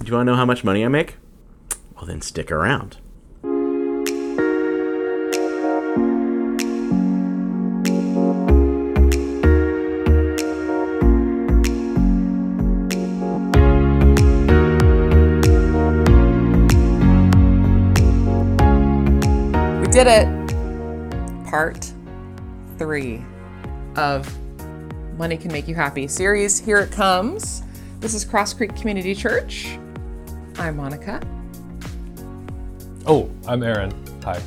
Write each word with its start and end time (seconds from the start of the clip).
Do 0.00 0.06
you 0.06 0.14
want 0.14 0.28
to 0.28 0.32
know 0.32 0.36
how 0.36 0.46
much 0.46 0.64
money 0.64 0.82
I 0.82 0.88
make? 0.88 1.16
Well, 1.94 2.06
then 2.06 2.22
stick 2.22 2.50
around. 2.50 2.96
We 19.82 19.88
did 19.92 20.06
it. 20.06 20.26
Part 21.46 21.92
three 22.78 23.22
of 23.96 24.34
Money 25.18 25.36
Can 25.36 25.52
Make 25.52 25.68
You 25.68 25.74
Happy 25.74 26.08
series. 26.08 26.58
Here 26.58 26.78
it 26.78 26.90
comes. 26.90 27.62
This 28.00 28.14
is 28.14 28.24
Cross 28.24 28.54
Creek 28.54 28.74
Community 28.74 29.14
Church. 29.14 29.78
I'm 30.60 30.76
Monica. 30.76 31.20
Oh, 33.06 33.30
I'm 33.48 33.62
Aaron. 33.62 33.92
Hi. 34.24 34.38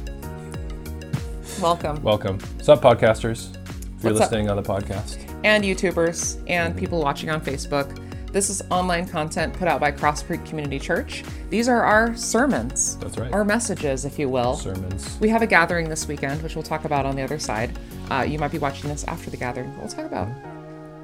Welcome. 1.60 2.04
Welcome. 2.04 2.40
What's 2.56 2.70
up, 2.70 2.82
podcasters? 2.82 3.56
If 3.56 4.04
you're 4.04 4.14
What's 4.14 4.22
up? 4.26 4.32
listening 4.32 4.48
on 4.50 4.56
the 4.58 4.62
podcast. 4.62 5.18
and 5.44 5.64
YouTubers 5.64 6.40
and 6.48 6.78
people 6.78 7.02
watching 7.02 7.32
on 7.32 7.42
Facebook. 7.42 8.00
This 8.32 8.52
is 8.52 8.62
online 8.70 9.08
content 9.08 9.54
put 9.54 9.68
out 9.68 9.80
by 9.80 9.90
Cross 9.90 10.24
Creek 10.24 10.46
Community 10.46 10.78
Church. 10.78 11.24
These 11.50 11.68
are 11.68 11.82
our 11.82 12.16
sermons. 12.16 12.96
That's 12.98 13.18
right. 13.18 13.32
Our 13.34 13.44
messages, 13.44 14.06
if 14.06 14.20
you 14.20 14.30
will. 14.30 14.56
Sermons. 14.56 15.18
We 15.20 15.30
have 15.30 15.42
a 15.42 15.48
gathering 15.48 15.90
this 15.90 16.08
weekend, 16.08 16.44
which 16.44 16.56
we'll 16.56 16.62
talk 16.64 16.86
about 16.86 17.08
on 17.08 17.16
the 17.16 17.24
other 17.24 17.40
side. 17.40 17.78
Uh, 18.12 18.22
you 18.22 18.38
might 18.38 18.52
be 18.52 18.60
watching 18.60 18.90
this 18.90 19.04
after 19.06 19.32
the 19.32 19.38
gathering. 19.38 19.76
We'll 19.80 19.88
talk 19.88 20.06
about 20.06 20.30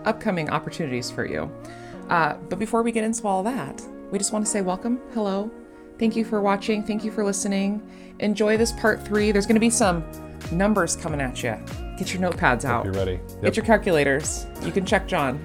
upcoming 0.05 0.51
opportunities 0.51 1.09
for 1.09 1.25
you. 1.25 1.51
Uh, 2.09 2.35
but 2.47 2.59
before 2.59 2.83
we 2.83 2.91
get 2.91 3.03
into 3.03 3.27
all 3.27 3.41
that, 3.43 3.83
we 4.11 4.17
just 4.17 4.31
want 4.33 4.45
to 4.45 4.51
say 4.51 4.61
welcome, 4.61 4.99
hello. 5.13 5.49
Thank 5.97 6.15
you 6.15 6.23
for 6.23 6.41
watching. 6.41 6.83
Thank 6.83 7.03
you 7.03 7.11
for 7.11 7.23
listening. 7.25 7.81
Enjoy 8.19 8.55
this 8.57 8.71
part 8.71 9.05
three. 9.05 9.31
There's 9.31 9.45
going 9.45 9.55
to 9.55 9.59
be 9.59 9.69
some 9.69 10.03
numbers 10.51 10.95
coming 10.95 11.19
at 11.19 11.43
you. 11.43 11.57
Get 11.97 12.13
your 12.13 12.21
notepads 12.21 12.63
out. 12.63 12.85
You're 12.85 12.93
ready. 12.93 13.19
Get 13.41 13.57
your 13.57 13.65
calculators. 13.65 14.45
You 14.63 14.71
can 14.71 14.85
check 14.85 15.07
John. 15.07 15.43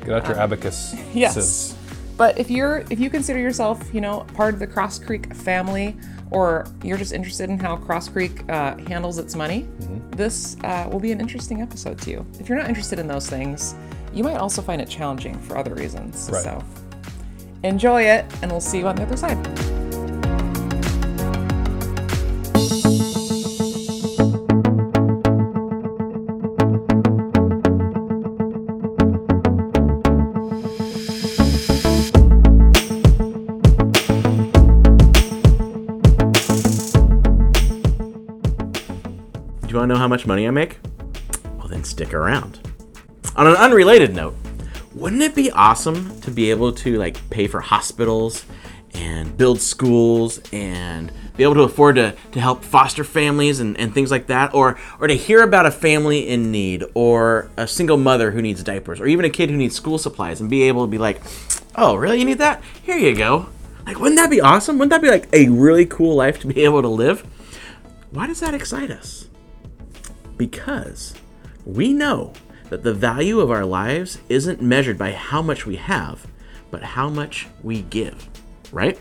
Get 0.00 0.10
out 0.10 0.28
your 0.28 0.38
abacus. 0.38 0.94
Yes. 1.14 1.74
But 2.18 2.36
if 2.36 2.50
you're 2.50 2.84
if 2.90 2.98
you 2.98 3.10
consider 3.10 3.38
yourself, 3.38 3.94
you 3.94 4.00
know, 4.00 4.26
part 4.34 4.52
of 4.52 4.58
the 4.60 4.66
Cross 4.66 4.98
Creek 5.00 5.32
family, 5.36 5.96
or 6.32 6.66
you're 6.82 6.98
just 6.98 7.12
interested 7.12 7.48
in 7.48 7.58
how 7.58 7.76
Cross 7.76 8.08
Creek 8.10 8.42
uh, 8.50 8.76
handles 8.88 9.18
its 9.18 9.34
money, 9.36 9.62
Mm-hmm. 9.80 10.10
this 10.10 10.56
uh, 10.64 10.88
will 10.90 10.98
be 11.00 11.12
an 11.12 11.20
interesting 11.20 11.62
episode 11.62 11.96
to 12.00 12.10
you. 12.10 12.26
If 12.40 12.48
you're 12.48 12.58
not 12.58 12.68
interested 12.68 12.98
in 12.98 13.06
those 13.06 13.30
things, 13.30 13.74
you 14.12 14.24
might 14.24 14.36
also 14.36 14.60
find 14.60 14.82
it 14.82 14.88
challenging 14.88 15.38
for 15.38 15.56
other 15.56 15.74
reasons. 15.74 16.28
Right. 16.32 16.42
So 16.42 16.62
enjoy 17.62 18.02
it, 18.02 18.24
and 18.42 18.50
we'll 18.50 18.60
see 18.60 18.78
you 18.78 18.86
on 18.86 18.96
the 18.96 19.02
other 19.02 19.16
side. 19.16 19.42
Do 39.60 39.74
you 39.74 39.80
want 39.80 39.90
to 39.90 39.94
know 39.94 40.00
how 40.00 40.08
much 40.08 40.26
money 40.26 40.46
I 40.46 40.50
make? 40.50 40.78
Well, 41.58 41.68
then 41.68 41.84
stick 41.84 42.14
around. 42.14 42.58
On 43.36 43.46
an 43.46 43.54
unrelated 43.54 44.14
note, 44.14 44.34
wouldn't 44.98 45.22
it 45.22 45.34
be 45.34 45.50
awesome 45.52 46.20
to 46.22 46.30
be 46.30 46.50
able 46.50 46.72
to 46.72 46.98
like 46.98 47.30
pay 47.30 47.46
for 47.46 47.60
hospitals 47.60 48.44
and 48.94 49.36
build 49.36 49.60
schools 49.60 50.40
and 50.52 51.12
be 51.36 51.44
able 51.44 51.54
to 51.54 51.62
afford 51.62 51.94
to, 51.94 52.16
to 52.32 52.40
help 52.40 52.64
foster 52.64 53.04
families 53.04 53.60
and, 53.60 53.78
and 53.78 53.94
things 53.94 54.10
like 54.10 54.26
that? 54.26 54.52
Or 54.54 54.78
or 54.98 55.06
to 55.06 55.14
hear 55.14 55.42
about 55.42 55.66
a 55.66 55.70
family 55.70 56.28
in 56.28 56.50
need 56.50 56.84
or 56.94 57.48
a 57.56 57.68
single 57.68 57.96
mother 57.96 58.32
who 58.32 58.42
needs 58.42 58.62
diapers 58.64 59.00
or 59.00 59.06
even 59.06 59.24
a 59.24 59.30
kid 59.30 59.50
who 59.50 59.56
needs 59.56 59.76
school 59.76 59.98
supplies 59.98 60.40
and 60.40 60.50
be 60.50 60.64
able 60.64 60.84
to 60.84 60.90
be 60.90 60.98
like 60.98 61.20
oh 61.76 61.94
really? 61.94 62.18
You 62.18 62.24
need 62.24 62.38
that? 62.38 62.60
Here 62.82 62.98
you 62.98 63.14
go. 63.14 63.46
Like 63.86 64.00
wouldn't 64.00 64.16
that 64.16 64.30
be 64.30 64.40
awesome? 64.40 64.78
Wouldn't 64.78 64.90
that 64.90 65.02
be 65.02 65.10
like 65.10 65.28
a 65.32 65.48
really 65.48 65.86
cool 65.86 66.16
life 66.16 66.40
to 66.40 66.48
be 66.48 66.64
able 66.64 66.82
to 66.82 66.88
live? 66.88 67.24
Why 68.10 68.26
does 68.26 68.40
that 68.40 68.54
excite 68.54 68.90
us? 68.90 69.28
Because 70.36 71.14
we 71.64 71.92
know 71.92 72.32
that 72.70 72.82
the 72.82 72.94
value 72.94 73.40
of 73.40 73.50
our 73.50 73.64
lives 73.64 74.18
isn't 74.28 74.62
measured 74.62 74.98
by 74.98 75.12
how 75.12 75.42
much 75.42 75.66
we 75.66 75.76
have, 75.76 76.26
but 76.70 76.82
how 76.82 77.08
much 77.08 77.46
we 77.62 77.82
give, 77.82 78.28
right? 78.72 78.98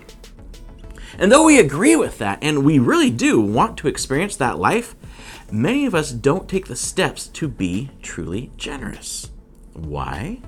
And 1.17 1.31
though 1.31 1.45
we 1.45 1.59
agree 1.59 1.95
with 1.95 2.17
that 2.19 2.39
and 2.41 2.63
we 2.63 2.79
really 2.79 3.09
do 3.09 3.41
want 3.41 3.77
to 3.79 3.87
experience 3.87 4.35
that 4.37 4.59
life, 4.59 4.95
many 5.51 5.85
of 5.85 5.95
us 5.95 6.11
don't 6.11 6.49
take 6.49 6.67
the 6.67 6.75
steps 6.75 7.27
to 7.27 7.47
be 7.47 7.89
truly 8.01 8.51
generous. 8.57 9.31
Why? 9.73 10.41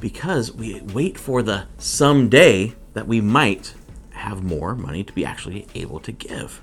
Because 0.00 0.52
we 0.52 0.80
wait 0.80 1.18
for 1.18 1.42
the 1.42 1.66
someday 1.78 2.74
that 2.94 3.06
we 3.06 3.20
might 3.20 3.74
have 4.10 4.42
more 4.42 4.74
money 4.74 5.04
to 5.04 5.12
be 5.12 5.24
actually 5.24 5.66
able 5.74 6.00
to 6.00 6.12
give. 6.12 6.60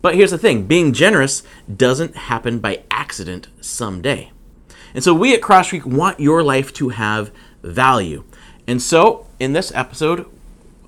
But 0.00 0.16
here's 0.16 0.32
the 0.32 0.38
thing 0.38 0.66
being 0.66 0.92
generous 0.92 1.42
doesn't 1.74 2.16
happen 2.16 2.58
by 2.58 2.82
accident 2.90 3.48
someday. 3.60 4.32
And 4.94 5.02
so 5.02 5.14
we 5.14 5.34
at 5.34 5.42
Cross 5.42 5.70
Creek 5.70 5.86
want 5.86 6.20
your 6.20 6.42
life 6.42 6.72
to 6.74 6.90
have 6.90 7.30
value. 7.62 8.24
And 8.66 8.80
so 8.80 9.26
in 9.38 9.52
this 9.52 9.72
episode, 9.74 10.26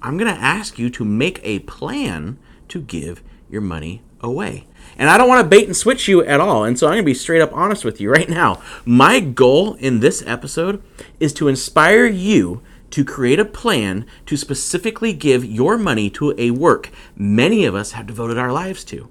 I'm 0.02 0.16
going 0.16 0.32
to 0.32 0.40
ask 0.40 0.78
you 0.78 0.90
to 0.90 1.04
make 1.04 1.40
a 1.42 1.60
plan 1.60 2.38
to 2.68 2.80
give 2.80 3.22
your 3.48 3.62
money 3.62 4.02
away. 4.20 4.66
And 4.98 5.08
I 5.08 5.16
don't 5.16 5.28
want 5.28 5.42
to 5.42 5.48
bait 5.48 5.66
and 5.66 5.76
switch 5.76 6.08
you 6.08 6.24
at 6.24 6.40
all. 6.40 6.64
And 6.64 6.78
so 6.78 6.86
I'm 6.86 6.94
going 6.94 7.02
to 7.02 7.06
be 7.06 7.14
straight 7.14 7.40
up 7.40 7.52
honest 7.52 7.84
with 7.84 8.00
you 8.00 8.10
right 8.10 8.28
now. 8.28 8.62
My 8.84 9.20
goal 9.20 9.74
in 9.74 10.00
this 10.00 10.22
episode 10.26 10.82
is 11.20 11.32
to 11.34 11.48
inspire 11.48 12.06
you 12.06 12.62
to 12.90 13.04
create 13.04 13.40
a 13.40 13.44
plan 13.44 14.06
to 14.26 14.36
specifically 14.36 15.12
give 15.12 15.44
your 15.44 15.76
money 15.76 16.08
to 16.08 16.32
a 16.38 16.52
work 16.52 16.90
many 17.16 17.64
of 17.64 17.74
us 17.74 17.90
have 17.92 18.06
devoted 18.06 18.38
our 18.38 18.52
lives 18.52 18.84
to, 18.84 19.08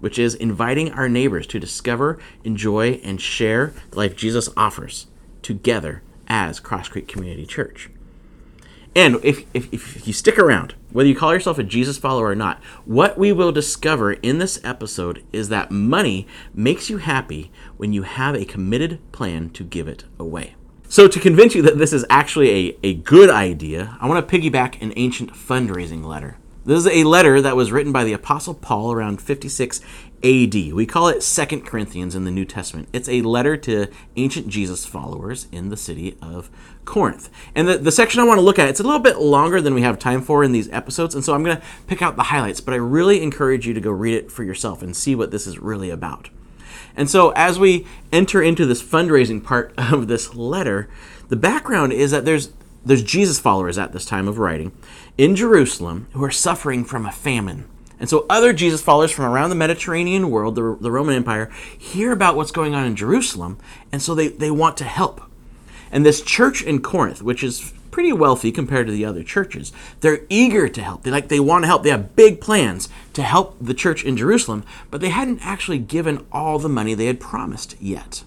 which 0.00 0.18
is 0.18 0.34
inviting 0.34 0.92
our 0.92 1.08
neighbors 1.08 1.46
to 1.48 1.60
discover, 1.60 2.18
enjoy, 2.44 3.00
and 3.04 3.20
share 3.20 3.72
the 3.90 3.98
life 3.98 4.16
Jesus 4.16 4.48
offers 4.56 5.06
together 5.42 6.02
as 6.26 6.60
Cross 6.60 6.88
Creek 6.88 7.08
Community 7.08 7.46
Church. 7.46 7.90
And 8.94 9.16
if, 9.24 9.44
if, 9.54 9.72
if 9.72 10.06
you 10.06 10.12
stick 10.12 10.36
around, 10.36 10.74
whether 10.90 11.08
you 11.08 11.14
call 11.14 11.32
yourself 11.32 11.58
a 11.58 11.62
Jesus 11.62 11.96
follower 11.96 12.26
or 12.26 12.34
not, 12.34 12.62
what 12.84 13.16
we 13.16 13.30
will 13.30 13.52
discover 13.52 14.14
in 14.14 14.38
this 14.38 14.60
episode 14.64 15.24
is 15.32 15.48
that 15.48 15.70
money 15.70 16.26
makes 16.52 16.90
you 16.90 16.98
happy 16.98 17.52
when 17.76 17.92
you 17.92 18.02
have 18.02 18.34
a 18.34 18.44
committed 18.44 19.00
plan 19.12 19.50
to 19.50 19.62
give 19.62 19.86
it 19.86 20.04
away. 20.18 20.56
So, 20.88 21.06
to 21.06 21.20
convince 21.20 21.54
you 21.54 21.62
that 21.62 21.78
this 21.78 21.92
is 21.92 22.04
actually 22.10 22.50
a, 22.50 22.76
a 22.82 22.94
good 22.94 23.30
idea, 23.30 23.96
I 24.00 24.08
want 24.08 24.28
to 24.28 24.38
piggyback 24.38 24.82
an 24.82 24.92
ancient 24.96 25.34
fundraising 25.34 26.04
letter. 26.04 26.36
This 26.62 26.80
is 26.80 26.88
a 26.88 27.04
letter 27.04 27.40
that 27.40 27.56
was 27.56 27.72
written 27.72 27.90
by 27.90 28.04
the 28.04 28.12
Apostle 28.12 28.52
Paul 28.52 28.92
around 28.92 29.22
56 29.22 29.80
AD. 30.22 30.54
We 30.74 30.84
call 30.84 31.08
it 31.08 31.22
Second 31.22 31.62
Corinthians 31.62 32.14
in 32.14 32.24
the 32.24 32.30
New 32.30 32.44
Testament. 32.44 32.90
It's 32.92 33.08
a 33.08 33.22
letter 33.22 33.56
to 33.56 33.86
ancient 34.16 34.48
Jesus 34.48 34.84
followers 34.84 35.46
in 35.50 35.70
the 35.70 35.76
city 35.78 36.18
of 36.20 36.50
Corinth. 36.84 37.30
And 37.54 37.66
the, 37.66 37.78
the 37.78 37.90
section 37.90 38.20
I 38.20 38.24
want 38.24 38.36
to 38.36 38.42
look 38.44 38.58
at, 38.58 38.68
it's 38.68 38.80
a 38.80 38.82
little 38.82 38.98
bit 38.98 39.18
longer 39.18 39.62
than 39.62 39.72
we 39.72 39.80
have 39.80 39.98
time 39.98 40.20
for 40.20 40.44
in 40.44 40.52
these 40.52 40.70
episodes, 40.70 41.14
and 41.14 41.24
so 41.24 41.32
I'm 41.32 41.42
going 41.42 41.56
to 41.56 41.62
pick 41.86 42.02
out 42.02 42.16
the 42.16 42.24
highlights, 42.24 42.60
but 42.60 42.74
I 42.74 42.78
really 42.78 43.22
encourage 43.22 43.66
you 43.66 43.72
to 43.72 43.80
go 43.80 43.90
read 43.90 44.14
it 44.14 44.30
for 44.30 44.44
yourself 44.44 44.82
and 44.82 44.94
see 44.94 45.14
what 45.14 45.30
this 45.30 45.46
is 45.46 45.58
really 45.58 45.88
about. 45.88 46.28
And 46.94 47.08
so, 47.08 47.30
as 47.30 47.58
we 47.58 47.86
enter 48.12 48.42
into 48.42 48.66
this 48.66 48.82
fundraising 48.82 49.42
part 49.42 49.72
of 49.78 50.08
this 50.08 50.34
letter, 50.34 50.90
the 51.28 51.36
background 51.36 51.94
is 51.94 52.10
that 52.10 52.26
there's 52.26 52.50
there's 52.84 53.02
Jesus 53.02 53.38
followers 53.38 53.78
at 53.78 53.92
this 53.92 54.06
time 54.06 54.26
of 54.26 54.38
writing 54.38 54.72
in 55.20 55.36
Jerusalem 55.36 56.06
who 56.14 56.24
are 56.24 56.30
suffering 56.30 56.82
from 56.82 57.04
a 57.04 57.12
famine. 57.12 57.66
And 57.98 58.08
so, 58.08 58.24
other 58.30 58.54
Jesus 58.54 58.80
followers 58.80 59.10
from 59.10 59.26
around 59.26 59.50
the 59.50 59.54
Mediterranean 59.54 60.30
world, 60.30 60.54
the, 60.54 60.78
the 60.80 60.90
Roman 60.90 61.14
Empire, 61.14 61.50
hear 61.78 62.10
about 62.10 62.36
what's 62.36 62.50
going 62.50 62.74
on 62.74 62.86
in 62.86 62.96
Jerusalem, 62.96 63.58
and 63.92 64.00
so 64.00 64.14
they, 64.14 64.28
they 64.28 64.50
want 64.50 64.78
to 64.78 64.84
help. 64.84 65.20
And 65.92 66.06
this 66.06 66.22
church 66.22 66.62
in 66.62 66.80
Corinth, 66.80 67.20
which 67.20 67.44
is 67.44 67.74
pretty 67.90 68.14
wealthy 68.14 68.50
compared 68.50 68.86
to 68.86 68.94
the 68.94 69.04
other 69.04 69.22
churches, 69.22 69.72
they're 70.00 70.24
eager 70.30 70.70
to 70.70 70.82
help. 70.82 71.02
They 71.02 71.10
like 71.10 71.28
they 71.28 71.38
want 71.38 71.64
to 71.64 71.66
help. 71.66 71.82
They 71.82 71.90
have 71.90 72.16
big 72.16 72.40
plans 72.40 72.88
to 73.12 73.22
help 73.22 73.58
the 73.60 73.74
church 73.74 74.02
in 74.02 74.16
Jerusalem, 74.16 74.64
but 74.90 75.02
they 75.02 75.10
hadn't 75.10 75.44
actually 75.44 75.80
given 75.80 76.24
all 76.32 76.58
the 76.58 76.70
money 76.70 76.94
they 76.94 77.06
had 77.06 77.20
promised 77.20 77.76
yet. 77.78 78.24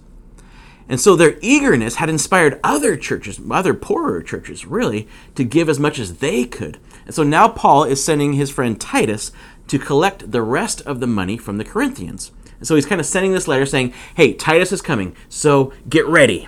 And 0.93 1.01
so 1.01 1.15
their 1.15 1.39
eagerness 1.41 1.95
had 1.95 2.07
inspired 2.07 2.59
other 2.63 2.95
churches, 2.95 3.41
other 3.49 3.73
poorer 3.73 4.21
churches, 4.21 4.67
really, 4.67 5.07
to 5.33 5.43
give 5.43 5.67
as 5.67 5.79
much 5.79 5.97
as 5.97 6.17
they 6.17 6.45
could. 6.45 6.77
And 7.07 7.15
so 7.15 7.23
now 7.23 7.47
Paul 7.47 7.85
is 7.85 8.05
sending 8.05 8.33
his 8.33 8.51
friend 8.51 8.79
Titus 8.79 9.31
to 9.69 9.79
collect 9.79 10.31
the 10.31 10.43
rest 10.43 10.81
of 10.81 10.99
the 10.99 11.07
money 11.07 11.35
from 11.35 11.57
the 11.57 11.65
Corinthians. 11.65 12.31
And 12.59 12.67
so 12.67 12.75
he's 12.75 12.85
kind 12.85 13.01
of 13.01 13.07
sending 13.07 13.31
this 13.31 13.47
letter 13.47 13.65
saying, 13.65 13.91
hey, 14.13 14.33
Titus 14.33 14.71
is 14.71 14.83
coming, 14.83 15.15
so 15.29 15.73
get 15.89 16.05
ready. 16.05 16.47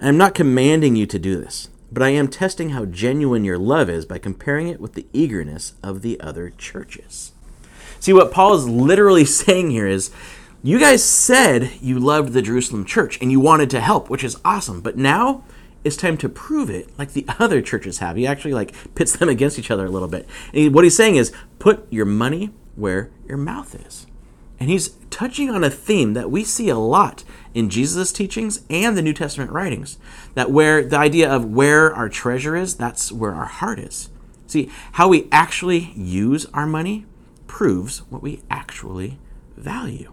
I'm 0.00 0.16
not 0.16 0.34
commanding 0.34 0.96
you 0.96 1.04
to 1.04 1.18
do 1.18 1.38
this, 1.38 1.68
but 1.92 2.02
I 2.02 2.08
am 2.08 2.28
testing 2.28 2.70
how 2.70 2.86
genuine 2.86 3.44
your 3.44 3.58
love 3.58 3.90
is 3.90 4.06
by 4.06 4.16
comparing 4.16 4.68
it 4.68 4.80
with 4.80 4.94
the 4.94 5.08
eagerness 5.12 5.74
of 5.82 6.00
the 6.00 6.18
other 6.22 6.54
churches. 6.56 7.32
See, 8.00 8.14
what 8.14 8.32
Paul 8.32 8.54
is 8.54 8.66
literally 8.66 9.24
saying 9.26 9.72
here 9.72 9.86
is 9.86 10.10
you 10.66 10.80
guys 10.80 11.04
said 11.04 11.70
you 11.80 11.96
loved 12.00 12.32
the 12.32 12.42
Jerusalem 12.42 12.84
church 12.84 13.18
and 13.22 13.30
you 13.30 13.38
wanted 13.38 13.70
to 13.70 13.80
help, 13.80 14.10
which 14.10 14.24
is 14.24 14.36
awesome, 14.44 14.80
but 14.80 14.96
now 14.96 15.44
it's 15.84 15.96
time 15.96 16.16
to 16.16 16.28
prove 16.28 16.68
it 16.68 16.90
like 16.98 17.12
the 17.12 17.24
other 17.38 17.62
churches 17.62 17.98
have. 17.98 18.16
He 18.16 18.26
actually 18.26 18.52
like 18.52 18.74
pits 18.96 19.16
them 19.16 19.28
against 19.28 19.60
each 19.60 19.70
other 19.70 19.86
a 19.86 19.90
little 19.90 20.08
bit. 20.08 20.28
And 20.48 20.56
he, 20.56 20.68
what 20.68 20.82
he's 20.82 20.96
saying 20.96 21.14
is 21.14 21.32
put 21.60 21.86
your 21.92 22.04
money 22.04 22.50
where 22.74 23.10
your 23.28 23.36
mouth 23.38 23.76
is. 23.86 24.08
And 24.58 24.68
he's 24.68 24.88
touching 25.08 25.50
on 25.50 25.62
a 25.62 25.70
theme 25.70 26.14
that 26.14 26.32
we 26.32 26.42
see 26.42 26.68
a 26.68 26.76
lot 26.76 27.22
in 27.54 27.70
Jesus' 27.70 28.10
teachings 28.10 28.62
and 28.68 28.96
the 28.96 29.02
New 29.02 29.12
Testament 29.12 29.52
writings. 29.52 29.98
That 30.34 30.50
where 30.50 30.82
the 30.82 30.98
idea 30.98 31.30
of 31.30 31.44
where 31.44 31.94
our 31.94 32.08
treasure 32.08 32.56
is, 32.56 32.74
that's 32.74 33.12
where 33.12 33.34
our 33.34 33.44
heart 33.44 33.78
is. 33.78 34.10
See, 34.48 34.68
how 34.92 35.06
we 35.06 35.28
actually 35.30 35.92
use 35.94 36.44
our 36.46 36.66
money 36.66 37.06
proves 37.46 37.98
what 38.10 38.20
we 38.20 38.42
actually 38.50 39.20
value. 39.56 40.12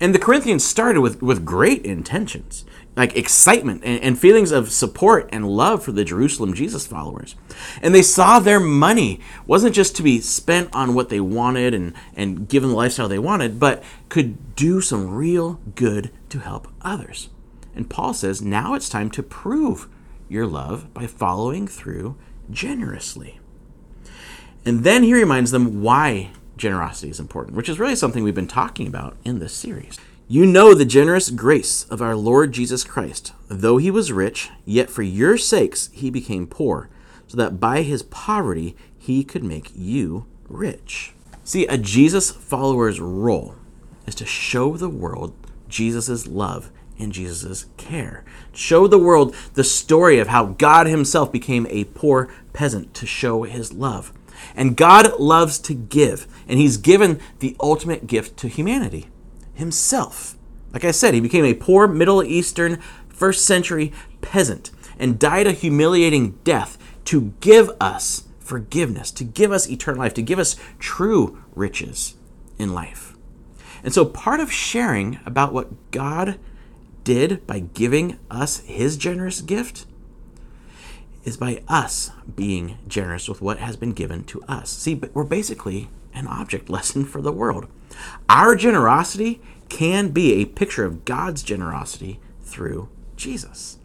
And 0.00 0.14
the 0.14 0.18
Corinthians 0.18 0.64
started 0.64 1.00
with, 1.00 1.22
with 1.22 1.44
great 1.44 1.84
intentions, 1.84 2.64
like 2.96 3.16
excitement 3.16 3.82
and, 3.84 4.02
and, 4.02 4.18
feelings 4.18 4.50
of 4.50 4.70
support 4.70 5.28
and 5.32 5.48
love 5.48 5.82
for 5.82 5.92
the 5.92 6.04
Jerusalem 6.04 6.54
Jesus 6.54 6.86
followers. 6.86 7.36
And 7.80 7.94
they 7.94 8.02
saw 8.02 8.38
their 8.38 8.60
money 8.60 9.20
wasn't 9.46 9.74
just 9.74 9.96
to 9.96 10.02
be 10.02 10.20
spent 10.20 10.74
on 10.74 10.94
what 10.94 11.08
they 11.08 11.20
wanted 11.20 11.74
and, 11.74 11.94
and 12.14 12.48
given 12.48 12.70
the 12.70 12.76
lifestyle 12.76 13.08
they 13.08 13.18
wanted, 13.18 13.58
but 13.58 13.82
could 14.08 14.54
do 14.56 14.80
some 14.80 15.14
real 15.14 15.60
good 15.74 16.10
to 16.28 16.40
help 16.40 16.68
others. 16.82 17.30
And 17.74 17.88
Paul 17.88 18.12
says 18.12 18.42
now 18.42 18.74
it's 18.74 18.88
time 18.88 19.10
to 19.10 19.22
prove 19.22 19.88
your 20.28 20.46
love 20.46 20.92
by 20.92 21.06
following 21.06 21.66
through 21.66 22.16
generously. 22.50 23.40
And 24.64 24.84
then 24.84 25.02
he 25.02 25.14
reminds 25.14 25.50
them 25.50 25.82
why 25.82 26.30
generosity 26.62 27.10
is 27.10 27.20
important, 27.20 27.56
which 27.56 27.68
is 27.68 27.78
really 27.80 27.96
something 27.96 28.22
we've 28.22 28.34
been 28.34 28.46
talking 28.46 28.86
about 28.86 29.16
in 29.24 29.40
this 29.40 29.52
series. 29.52 29.98
You 30.28 30.46
know 30.46 30.72
the 30.72 30.84
generous 30.84 31.28
grace 31.28 31.84
of 31.90 32.00
our 32.00 32.14
Lord 32.14 32.52
Jesus 32.52 32.84
Christ. 32.84 33.32
Though 33.48 33.78
he 33.78 33.90
was 33.90 34.12
rich, 34.12 34.48
yet 34.64 34.88
for 34.88 35.02
your 35.02 35.36
sakes 35.36 35.90
he 35.92 36.08
became 36.08 36.46
poor, 36.46 36.88
so 37.26 37.36
that 37.36 37.58
by 37.58 37.82
his 37.82 38.04
poverty 38.04 38.76
he 38.96 39.24
could 39.24 39.42
make 39.42 39.72
you 39.74 40.26
rich. 40.48 41.12
See, 41.42 41.66
a 41.66 41.76
Jesus 41.76 42.30
follower's 42.30 43.00
role 43.00 43.56
is 44.06 44.14
to 44.14 44.24
show 44.24 44.76
the 44.76 44.88
world 44.88 45.34
Jesus' 45.68 46.28
love 46.28 46.70
and 46.96 47.12
Jesus' 47.12 47.66
care. 47.76 48.24
Show 48.52 48.86
the 48.86 48.98
world 48.98 49.34
the 49.54 49.64
story 49.64 50.20
of 50.20 50.28
how 50.28 50.46
God 50.46 50.86
himself 50.86 51.32
became 51.32 51.66
a 51.68 51.84
poor 51.84 52.32
peasant 52.52 52.94
to 52.94 53.06
show 53.06 53.42
his 53.42 53.72
love. 53.72 54.12
And 54.54 54.76
God 54.76 55.18
loves 55.18 55.58
to 55.60 55.74
give, 55.74 56.26
and 56.46 56.58
He's 56.58 56.76
given 56.76 57.20
the 57.38 57.56
ultimate 57.60 58.06
gift 58.06 58.36
to 58.38 58.48
humanity 58.48 59.08
Himself. 59.54 60.36
Like 60.72 60.84
I 60.84 60.90
said, 60.90 61.14
He 61.14 61.20
became 61.20 61.44
a 61.44 61.54
poor 61.54 61.86
Middle 61.88 62.22
Eastern 62.22 62.80
first 63.08 63.44
century 63.44 63.92
peasant 64.20 64.70
and 64.98 65.18
died 65.18 65.46
a 65.46 65.52
humiliating 65.52 66.38
death 66.44 66.78
to 67.06 67.32
give 67.40 67.70
us 67.80 68.24
forgiveness, 68.40 69.10
to 69.12 69.24
give 69.24 69.52
us 69.52 69.68
eternal 69.68 70.00
life, 70.00 70.14
to 70.14 70.22
give 70.22 70.38
us 70.38 70.56
true 70.78 71.42
riches 71.54 72.14
in 72.58 72.72
life. 72.72 73.14
And 73.84 73.92
so, 73.92 74.04
part 74.04 74.40
of 74.40 74.52
sharing 74.52 75.18
about 75.26 75.52
what 75.52 75.90
God 75.90 76.38
did 77.04 77.46
by 77.46 77.60
giving 77.60 78.18
us 78.30 78.60
His 78.60 78.96
generous 78.96 79.40
gift 79.40 79.86
is 81.24 81.36
by 81.36 81.62
us 81.68 82.10
being 82.34 82.78
generous 82.88 83.28
with 83.28 83.40
what 83.40 83.58
has 83.58 83.76
been 83.76 83.92
given 83.92 84.24
to 84.24 84.42
us. 84.42 84.70
See, 84.70 84.94
we're 85.14 85.24
basically 85.24 85.88
an 86.14 86.26
object 86.26 86.68
lesson 86.68 87.04
for 87.04 87.20
the 87.20 87.32
world. 87.32 87.68
Our 88.28 88.54
generosity 88.56 89.40
can 89.68 90.08
be 90.08 90.34
a 90.34 90.46
picture 90.46 90.84
of 90.84 91.04
God's 91.04 91.42
generosity 91.42 92.20
through 92.42 92.88
Jesus. 93.16 93.78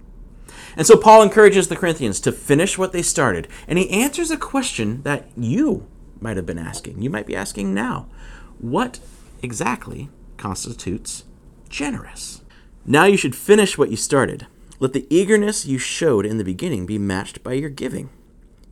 And 0.75 0.85
so 0.85 0.97
Paul 0.97 1.23
encourages 1.23 1.67
the 1.67 1.75
Corinthians 1.75 2.19
to 2.21 2.31
finish 2.31 2.77
what 2.77 2.91
they 2.91 3.01
started, 3.01 3.47
and 3.67 3.79
he 3.79 3.89
answers 3.89 4.31
a 4.31 4.37
question 4.37 5.01
that 5.03 5.29
you 5.35 5.87
might 6.19 6.37
have 6.37 6.45
been 6.45 6.57
asking. 6.57 7.01
You 7.01 7.09
might 7.09 7.25
be 7.25 7.35
asking 7.35 7.73
now 7.73 8.07
what 8.59 8.99
exactly 9.41 10.09
constitutes 10.37 11.23
generous? 11.69 12.41
Now 12.85 13.05
you 13.05 13.17
should 13.17 13.35
finish 13.35 13.77
what 13.77 13.91
you 13.91 13.97
started. 13.97 14.47
Let 14.79 14.94
the 14.94 15.07
eagerness 15.09 15.65
you 15.65 15.79
showed 15.79 16.24
in 16.24 16.38
the 16.38 16.44
beginning 16.44 16.85
be 16.85 17.00
matched 17.00 17.41
by 17.41 17.53
your 17.53 17.71
giving. 17.71 18.12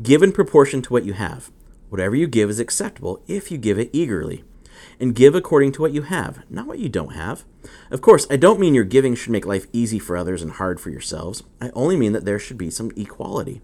Give 0.03 0.21
in 0.21 0.31
proportion 0.31 0.83
to 0.83 0.93
what 0.93 1.03
you 1.03 1.13
have. 1.13 1.49
Whatever 1.89 2.15
you 2.15 2.27
give 2.27 2.47
is 2.51 2.59
acceptable 2.59 3.23
if 3.27 3.49
you 3.49 3.57
give 3.57 3.79
it 3.79 3.89
eagerly. 3.91 4.43
And 4.99 5.15
give 5.15 5.33
according 5.33 5.71
to 5.73 5.81
what 5.81 5.93
you 5.93 6.03
have, 6.03 6.43
not 6.47 6.67
what 6.67 6.77
you 6.77 6.89
don't 6.89 7.15
have. 7.15 7.43
Of 7.89 8.01
course, 8.01 8.27
I 8.29 8.35
don't 8.35 8.59
mean 8.59 8.75
your 8.75 8.83
giving 8.83 9.15
should 9.15 9.31
make 9.31 9.47
life 9.47 9.65
easy 9.73 9.97
for 9.97 10.15
others 10.15 10.43
and 10.43 10.51
hard 10.51 10.79
for 10.79 10.91
yourselves. 10.91 11.41
I 11.59 11.71
only 11.73 11.97
mean 11.97 12.11
that 12.11 12.23
there 12.23 12.37
should 12.37 12.57
be 12.57 12.69
some 12.69 12.91
equality. 12.95 13.61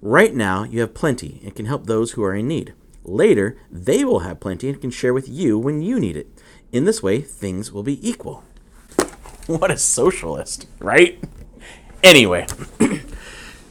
Right 0.00 0.34
now, 0.34 0.64
you 0.64 0.80
have 0.80 0.94
plenty 0.94 1.42
and 1.44 1.54
can 1.54 1.66
help 1.66 1.84
those 1.84 2.12
who 2.12 2.22
are 2.24 2.34
in 2.34 2.48
need. 2.48 2.72
Later, 3.04 3.58
they 3.70 4.02
will 4.02 4.20
have 4.20 4.40
plenty 4.40 4.70
and 4.70 4.80
can 4.80 4.90
share 4.90 5.12
with 5.12 5.28
you 5.28 5.58
when 5.58 5.82
you 5.82 6.00
need 6.00 6.16
it. 6.16 6.28
In 6.72 6.86
this 6.86 7.02
way, 7.02 7.20
things 7.20 7.70
will 7.70 7.82
be 7.82 8.08
equal. 8.08 8.44
What 9.46 9.70
a 9.70 9.78
socialist, 9.78 10.66
right? 10.80 11.22
Anyway, 12.02 12.46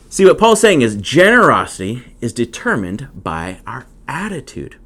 see 0.09 0.25
what 0.25 0.37
Paul's 0.37 0.61
saying 0.61 0.81
is 0.81 0.95
generosity 0.95 2.15
is 2.21 2.33
determined 2.33 3.09
by 3.13 3.59
our 3.65 3.85
attitude. 4.07 4.77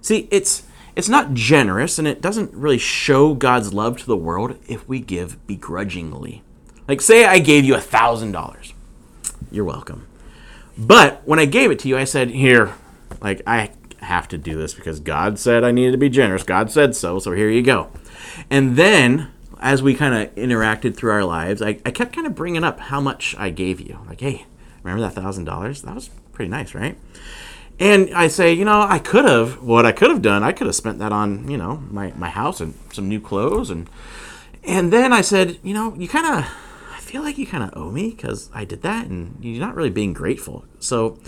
See, 0.00 0.28
it's 0.30 0.64
it's 0.94 1.08
not 1.08 1.32
generous 1.32 1.98
and 1.98 2.06
it 2.06 2.20
doesn't 2.20 2.52
really 2.52 2.78
show 2.78 3.34
God's 3.34 3.72
love 3.72 3.98
to 3.98 4.06
the 4.06 4.16
world 4.16 4.58
if 4.68 4.86
we 4.86 5.00
give 5.00 5.44
begrudgingly. 5.46 6.42
Like 6.86 7.00
say 7.00 7.24
I 7.24 7.38
gave 7.38 7.64
you 7.64 7.74
a 7.74 7.80
thousand 7.80 8.32
dollars. 8.32 8.74
You're 9.50 9.64
welcome. 9.64 10.06
But 10.76 11.22
when 11.26 11.38
I 11.38 11.44
gave 11.44 11.70
it 11.70 11.78
to 11.80 11.88
you, 11.88 11.98
I 11.98 12.04
said, 12.04 12.30
here, 12.30 12.74
like 13.20 13.42
I 13.46 13.70
have 13.98 14.28
to 14.28 14.38
do 14.38 14.56
this 14.56 14.74
because 14.74 15.00
God 15.00 15.38
said 15.38 15.64
I 15.64 15.70
needed 15.70 15.92
to 15.92 15.98
be 15.98 16.08
generous. 16.08 16.42
God 16.42 16.70
said 16.70 16.96
so, 16.96 17.18
so 17.18 17.32
here 17.32 17.50
you 17.50 17.62
go. 17.62 17.90
And 18.50 18.76
then 18.76 19.31
as 19.62 19.82
we 19.82 19.94
kind 19.94 20.14
of 20.14 20.34
interacted 20.34 20.96
through 20.96 21.12
our 21.12 21.24
lives, 21.24 21.62
I, 21.62 21.78
I 21.86 21.90
kept 21.92 22.14
kind 22.14 22.26
of 22.26 22.34
bringing 22.34 22.64
up 22.64 22.80
how 22.80 23.00
much 23.00 23.34
I 23.38 23.50
gave 23.50 23.80
you. 23.80 24.00
Like, 24.08 24.20
hey, 24.20 24.44
remember 24.82 25.02
that 25.02 25.14
thousand 25.14 25.44
dollars? 25.44 25.82
That 25.82 25.94
was 25.94 26.10
pretty 26.32 26.50
nice, 26.50 26.74
right? 26.74 26.98
And 27.78 28.12
I 28.12 28.28
say, 28.28 28.52
you 28.52 28.64
know, 28.64 28.82
I 28.82 28.98
could 28.98 29.24
have 29.24 29.62
what 29.62 29.86
I 29.86 29.92
could 29.92 30.10
have 30.10 30.20
done. 30.20 30.42
I 30.42 30.52
could 30.52 30.66
have 30.66 30.76
spent 30.76 30.98
that 30.98 31.12
on, 31.12 31.48
you 31.48 31.56
know, 31.56 31.82
my, 31.90 32.12
my 32.16 32.28
house 32.28 32.60
and 32.60 32.74
some 32.92 33.08
new 33.08 33.20
clothes, 33.20 33.70
and 33.70 33.88
and 34.64 34.92
then 34.92 35.12
I 35.12 35.22
said, 35.22 35.58
you 35.62 35.74
know, 35.74 35.94
you 35.94 36.08
kind 36.08 36.26
of, 36.26 36.44
I 36.94 37.00
feel 37.00 37.22
like 37.22 37.38
you 37.38 37.46
kind 37.46 37.64
of 37.64 37.70
owe 37.76 37.90
me 37.90 38.10
because 38.10 38.50
I 38.52 38.64
did 38.64 38.82
that, 38.82 39.06
and 39.06 39.42
you're 39.42 39.64
not 39.64 39.74
really 39.74 39.90
being 39.90 40.12
grateful. 40.12 40.64
So, 40.80 41.18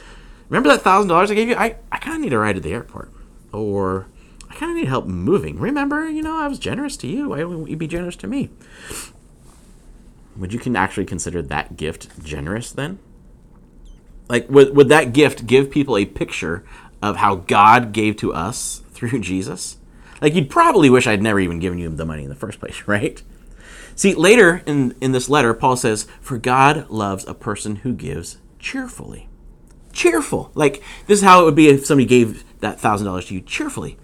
remember 0.48 0.68
that 0.68 0.82
thousand 0.82 1.08
dollars 1.08 1.30
I 1.30 1.34
gave 1.34 1.48
you? 1.48 1.56
I 1.56 1.76
I 1.90 1.98
kind 1.98 2.16
of 2.16 2.22
need 2.22 2.32
a 2.32 2.38
ride 2.38 2.56
to 2.56 2.60
the 2.60 2.72
airport, 2.72 3.12
or 3.52 4.06
I 4.54 4.56
kind 4.56 4.70
of 4.70 4.76
need 4.76 4.86
help 4.86 5.06
moving. 5.06 5.58
Remember, 5.58 6.08
you 6.08 6.22
know, 6.22 6.38
I 6.38 6.46
was 6.46 6.60
generous 6.60 6.96
to 6.98 7.08
you. 7.08 7.30
Why 7.30 7.42
wouldn't 7.42 7.68
you 7.68 7.76
be 7.76 7.88
generous 7.88 8.14
to 8.16 8.28
me? 8.28 8.50
Would 10.36 10.52
you 10.52 10.60
can 10.60 10.76
actually 10.76 11.06
consider 11.06 11.42
that 11.42 11.76
gift 11.76 12.22
generous 12.22 12.70
then? 12.70 13.00
Like, 14.28 14.48
would, 14.48 14.76
would 14.76 14.88
that 14.90 15.12
gift 15.12 15.48
give 15.48 15.72
people 15.72 15.96
a 15.96 16.04
picture 16.04 16.64
of 17.02 17.16
how 17.16 17.34
God 17.34 17.92
gave 17.92 18.16
to 18.18 18.32
us 18.32 18.82
through 18.92 19.18
Jesus? 19.20 19.78
Like, 20.22 20.34
you'd 20.34 20.50
probably 20.50 20.88
wish 20.88 21.08
I'd 21.08 21.20
never 21.20 21.40
even 21.40 21.58
given 21.58 21.78
you 21.78 21.88
the 21.88 22.06
money 22.06 22.22
in 22.22 22.28
the 22.28 22.36
first 22.36 22.60
place, 22.60 22.82
right? 22.86 23.20
See, 23.96 24.14
later 24.14 24.62
in, 24.66 24.94
in 25.00 25.10
this 25.10 25.28
letter, 25.28 25.52
Paul 25.52 25.76
says, 25.76 26.06
For 26.20 26.38
God 26.38 26.88
loves 26.90 27.26
a 27.26 27.34
person 27.34 27.76
who 27.76 27.92
gives 27.92 28.38
cheerfully. 28.60 29.28
Cheerful. 29.92 30.52
Like, 30.54 30.80
this 31.08 31.18
is 31.18 31.24
how 31.24 31.42
it 31.42 31.44
would 31.44 31.56
be 31.56 31.68
if 31.68 31.86
somebody 31.86 32.06
gave 32.06 32.44
that 32.60 32.78
$1,000 32.78 33.26
to 33.26 33.34
you 33.34 33.40
cheerfully 33.40 33.98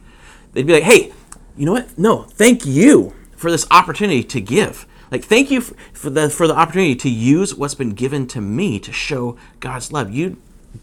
they'd 0.52 0.66
be 0.66 0.72
like, 0.72 0.82
hey, 0.82 1.12
you 1.56 1.66
know 1.66 1.72
what? 1.72 1.98
No, 1.98 2.22
thank 2.22 2.64
you 2.64 3.14
for 3.36 3.50
this 3.50 3.66
opportunity 3.70 4.22
to 4.24 4.40
give. 4.40 4.86
Like, 5.10 5.24
thank 5.24 5.50
you 5.50 5.60
for, 5.60 6.10
the 6.10 6.30
for 6.30 6.46
the 6.46 6.54
opportunity 6.54 6.94
to 6.94 7.10
use 7.10 7.54
what's 7.54 7.74
been 7.74 7.90
given 7.90 8.26
to 8.28 8.40
me 8.40 8.78
to 8.80 8.92
show 8.92 9.36
God's 9.58 9.92
love. 9.92 10.10
You 10.10 10.36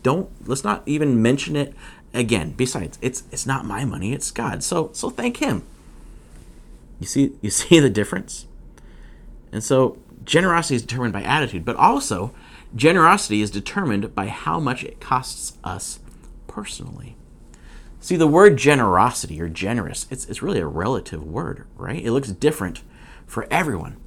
don't 0.04 0.30
let's 0.48 0.64
not 0.64 0.84
even 0.86 1.22
mention 1.22 1.56
it 1.56 1.74
again. 2.14 2.52
Besides, 2.52 2.98
it's 3.02 3.24
it's 3.32 3.46
not 3.46 3.66
my 3.66 3.86
money, 3.86 4.14
it's 4.14 4.32
God. 4.32 4.64
So 4.64 4.90
so 4.94 5.10
thank 5.10 5.38
him. 5.38 5.64
You 7.00 7.08
see 7.08 7.34
you 7.42 7.50
see 7.52 7.80
the 7.80 7.90
difference? 7.90 8.48
And 9.52 9.64
so 9.64 9.98
generosity 10.26 10.76
is 10.76 10.82
determined 10.82 11.14
by 11.14 11.24
attitude, 11.24 11.64
but 11.64 11.78
also 11.78 12.34
generosity 12.76 13.42
is 13.42 13.50
determined 13.50 14.14
by 14.14 14.28
how 14.28 14.60
much 14.60 14.84
it 14.84 15.00
costs 15.00 15.58
us 15.64 16.00
personally. 16.48 17.16
See, 18.08 18.16
the 18.16 18.26
word 18.26 18.56
generosity 18.56 19.42
or 19.42 19.50
generous, 19.50 20.08
it's, 20.10 20.24
it's 20.28 20.42
really 20.42 20.62
a 20.62 20.66
relative 20.66 21.22
word, 21.22 21.66
right? 21.76 22.02
It 22.02 22.14
looks 22.14 22.30
different 22.30 22.82
for 23.26 23.46
everyone. 23.52 23.98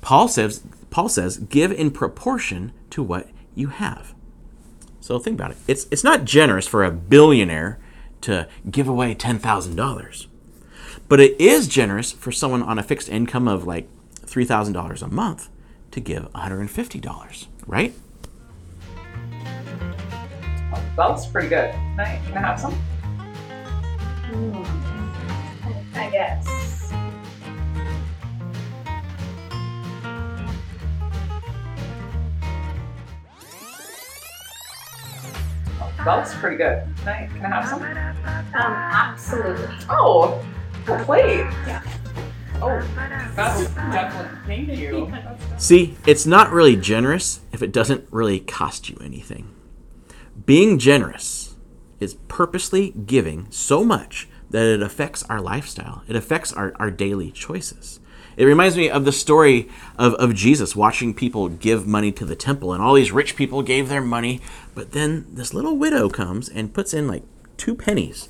Paul 0.00 0.28
says, 0.28 0.62
Paul 0.90 1.08
says, 1.08 1.38
give 1.38 1.72
in 1.72 1.90
proportion 1.90 2.70
to 2.90 3.02
what 3.02 3.30
you 3.56 3.66
have. 3.66 4.14
So 5.00 5.18
think 5.18 5.40
about 5.40 5.50
it. 5.50 5.56
It's 5.66 5.88
it's 5.90 6.04
not 6.04 6.24
generous 6.24 6.68
for 6.68 6.84
a 6.84 6.92
billionaire 6.92 7.80
to 8.20 8.46
give 8.70 8.86
away 8.86 9.12
$10,000. 9.12 10.26
But 11.08 11.18
it 11.18 11.40
is 11.40 11.66
generous 11.66 12.12
for 12.12 12.30
someone 12.30 12.62
on 12.62 12.78
a 12.78 12.84
fixed 12.84 13.08
income 13.08 13.48
of 13.48 13.66
like 13.66 13.88
$3,000 14.20 15.02
a 15.02 15.08
month 15.08 15.48
to 15.90 15.98
give 15.98 16.32
$150, 16.32 17.46
right? 17.66 17.92
That 20.70 21.10
was 21.10 21.26
pretty 21.26 21.48
good. 21.48 21.72
Can 21.72 21.98
I, 21.98 22.20
can 22.24 22.36
I 22.36 22.40
have 22.40 22.60
some? 22.60 22.80
I 25.94 26.08
guess. 26.10 26.46
That 36.04 36.16
was 36.16 36.34
pretty 36.34 36.56
good. 36.56 36.82
Can 36.98 37.08
I, 37.08 37.26
can 37.26 37.44
I 37.44 37.48
have 37.48 37.68
some? 37.68 37.82
Um, 37.82 38.72
absolutely. 38.72 39.68
Oh, 39.88 40.44
a 40.88 41.04
plate. 41.04 41.46
Yeah. 41.66 41.82
Oh, 42.60 42.80
that's 43.36 43.66
definitely. 43.74 44.38
Thank 44.46 44.78
you. 44.78 45.12
See, 45.58 45.96
it's 46.06 46.26
not 46.26 46.50
really 46.50 46.74
generous 46.74 47.40
if 47.52 47.62
it 47.62 47.70
doesn't 47.70 48.06
really 48.10 48.40
cost 48.40 48.88
you 48.88 48.96
anything. 49.00 49.54
Being 50.44 50.78
generous 50.78 51.51
is 52.02 52.14
purposely 52.28 52.90
giving 52.90 53.46
so 53.50 53.84
much 53.84 54.28
that 54.50 54.66
it 54.66 54.82
affects 54.82 55.22
our 55.24 55.40
lifestyle, 55.40 56.02
it 56.08 56.16
affects 56.16 56.52
our, 56.52 56.74
our 56.76 56.90
daily 56.90 57.30
choices. 57.30 58.00
It 58.36 58.44
reminds 58.44 58.76
me 58.76 58.88
of 58.88 59.04
the 59.04 59.12
story 59.12 59.68
of, 59.98 60.14
of 60.14 60.34
Jesus 60.34 60.74
watching 60.74 61.12
people 61.12 61.48
give 61.48 61.86
money 61.86 62.12
to 62.12 62.24
the 62.24 62.36
temple, 62.36 62.72
and 62.72 62.82
all 62.82 62.94
these 62.94 63.12
rich 63.12 63.36
people 63.36 63.62
gave 63.62 63.88
their 63.88 64.00
money, 64.00 64.40
but 64.74 64.92
then 64.92 65.26
this 65.30 65.52
little 65.52 65.76
widow 65.76 66.08
comes 66.08 66.48
and 66.48 66.72
puts 66.72 66.94
in 66.94 67.06
like 67.06 67.24
two 67.56 67.74
pennies. 67.74 68.28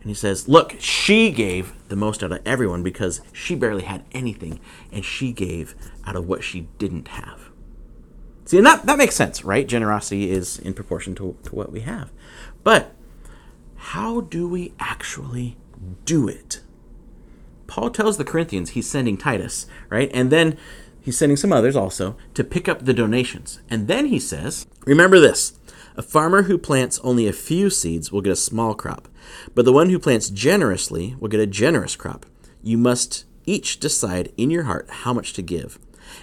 And 0.00 0.10
he 0.10 0.14
says, 0.14 0.48
Look, 0.48 0.76
she 0.78 1.30
gave 1.30 1.72
the 1.88 1.96
most 1.96 2.22
out 2.22 2.32
of 2.32 2.42
everyone 2.44 2.82
because 2.82 3.20
she 3.32 3.54
barely 3.54 3.84
had 3.84 4.04
anything, 4.12 4.60
and 4.92 5.04
she 5.04 5.32
gave 5.32 5.74
out 6.06 6.16
of 6.16 6.26
what 6.26 6.42
she 6.42 6.68
didn't 6.78 7.08
have. 7.08 7.50
See, 8.46 8.58
and 8.58 8.66
that, 8.66 8.84
that 8.84 8.98
makes 8.98 9.16
sense, 9.16 9.44
right? 9.44 9.66
Generosity 9.66 10.30
is 10.30 10.58
in 10.58 10.74
proportion 10.74 11.14
to, 11.14 11.36
to 11.44 11.54
what 11.54 11.72
we 11.72 11.80
have. 11.80 12.12
But 12.62 12.92
how 13.88 14.22
do 14.22 14.48
we 14.48 14.72
actually 14.80 15.58
do 16.06 16.26
it? 16.26 16.62
Paul 17.66 17.90
tells 17.90 18.16
the 18.16 18.24
Corinthians 18.24 18.70
he's 18.70 18.88
sending 18.88 19.18
Titus, 19.18 19.66
right? 19.90 20.10
And 20.14 20.32
then 20.32 20.56
he's 21.02 21.18
sending 21.18 21.36
some 21.36 21.52
others 21.52 21.76
also 21.76 22.16
to 22.32 22.42
pick 22.42 22.66
up 22.66 22.84
the 22.84 22.94
donations. 22.94 23.60
And 23.68 23.86
then 23.86 24.06
he 24.06 24.18
says, 24.18 24.66
Remember 24.86 25.20
this 25.20 25.58
a 25.96 26.02
farmer 26.02 26.44
who 26.44 26.56
plants 26.56 26.98
only 27.00 27.28
a 27.28 27.32
few 27.32 27.68
seeds 27.68 28.10
will 28.10 28.22
get 28.22 28.32
a 28.32 28.36
small 28.36 28.74
crop, 28.74 29.06
but 29.54 29.66
the 29.66 29.72
one 29.72 29.90
who 29.90 29.98
plants 29.98 30.30
generously 30.30 31.14
will 31.20 31.28
get 31.28 31.40
a 31.40 31.46
generous 31.46 31.94
crop. 31.94 32.24
You 32.62 32.78
must 32.78 33.26
each 33.44 33.80
decide 33.80 34.32
in 34.38 34.50
your 34.50 34.62
heart 34.62 34.88
how 34.88 35.12
much 35.12 35.34
to 35.34 35.42
give. 35.42 35.78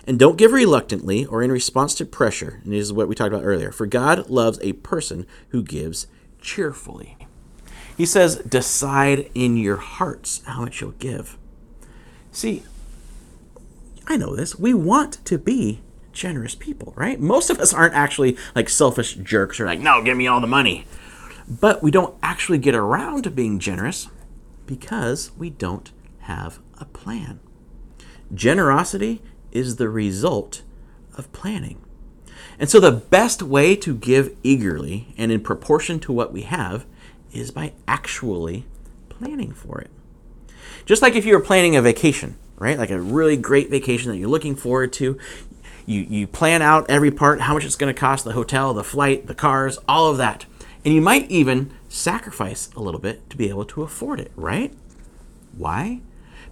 And 0.08 0.18
don't 0.18 0.38
give 0.38 0.52
reluctantly 0.52 1.28
or 1.28 1.44
in 1.44 1.52
response 1.52 1.94
to 1.96 2.06
pressure. 2.06 2.60
And 2.64 2.74
this 2.74 2.82
is 2.82 2.94
what 2.94 3.08
we 3.08 3.14
talked 3.14 3.34
about 3.34 3.46
earlier. 3.46 3.72
For 3.72 3.86
God 3.86 4.32
loves 4.32 4.58
a 4.64 4.74
person 4.74 5.28
who 5.50 5.62
gives 5.62 6.08
cheerfully. 6.42 7.18
He 8.02 8.08
says, 8.08 8.38
decide 8.38 9.30
in 9.36 9.58
your 9.58 9.78
hearts 9.78 10.42
how 10.48 10.62
much 10.62 10.82
you'll 10.82 10.90
give. 10.94 11.38
See, 12.32 12.64
I 14.08 14.18
know 14.18 14.36
this. 14.36 14.58
We 14.58 14.74
want 14.74 15.24
to 15.26 15.38
be 15.38 15.82
generous 16.12 16.56
people, 16.56 16.94
right? 16.96 17.20
Most 17.20 17.52
of 17.52 17.60
us 17.60 17.76
aren't 17.76 17.94
actually 17.94 18.38
like 18.56 18.70
selfish 18.70 19.14
jerks 19.14 19.60
or 19.60 19.68
like, 19.68 19.82
no, 19.82 20.02
give 20.02 20.18
me 20.18 20.26
all 20.26 20.42
the 20.42 20.48
money. 20.48 20.88
But 21.48 21.84
we 21.84 21.92
don't 21.92 22.18
actually 22.24 22.58
get 22.58 22.74
around 22.74 23.22
to 23.26 23.30
being 23.30 23.60
generous 23.60 24.08
because 24.66 25.32
we 25.38 25.52
don't 25.52 25.92
have 26.22 26.58
a 26.80 26.86
plan. 26.86 27.40
Generosity 28.34 29.22
is 29.52 29.76
the 29.76 29.90
result 29.90 30.64
of 31.16 31.32
planning. 31.34 31.80
And 32.58 32.68
so 32.68 32.80
the 32.80 32.92
best 32.92 33.44
way 33.44 33.76
to 33.76 33.94
give 33.94 34.36
eagerly 34.42 35.14
and 35.20 35.32
in 35.32 35.42
proportion 35.42 36.00
to 36.00 36.12
what 36.12 36.34
we 36.34 36.42
have 36.42 36.88
is 37.34 37.52
by 37.52 37.74
actually 37.88 38.66
planning 39.10 39.54
for 39.54 39.80
it. 39.80 39.90
Just 40.86 41.02
like 41.02 41.16
if 41.16 41.26
you 41.26 41.34
were 41.34 41.44
planning 41.44 41.76
a 41.76 41.82
vacation, 41.82 42.36
right? 42.58 42.78
Like 42.78 42.92
a 42.92 43.00
really 43.00 43.38
great 43.38 43.70
vacation 43.70 44.12
that 44.12 44.18
you're 44.18 44.30
looking 44.30 44.56
forward 44.56 44.94
to, 44.94 45.18
you, 45.86 46.02
you 46.02 46.28
plan 46.28 46.62
out 46.62 46.90
every 46.90 47.12
part, 47.12 47.42
how 47.42 47.54
much 47.54 47.66
it's 47.66 47.76
going 47.76 47.94
to 47.94 48.00
cost, 48.00 48.24
the 48.26 48.34
hotel, 48.34 48.74
the 48.74 48.84
flight, 48.84 49.28
the 49.28 49.36
cars, 49.36 49.78
all 49.88 50.10
of 50.10 50.18
that. 50.18 50.46
And 50.84 50.94
you 50.94 51.02
might 51.02 51.30
even 51.30 51.72
sacrifice 51.90 52.70
a 52.76 52.80
little 52.80 53.00
bit 53.00 53.30
to 53.30 53.38
be 53.38 53.50
able 53.50 53.66
to 53.66 53.84
afford 53.84 54.20
it, 54.20 54.32
right? 54.36 54.74
Why? 55.56 56.02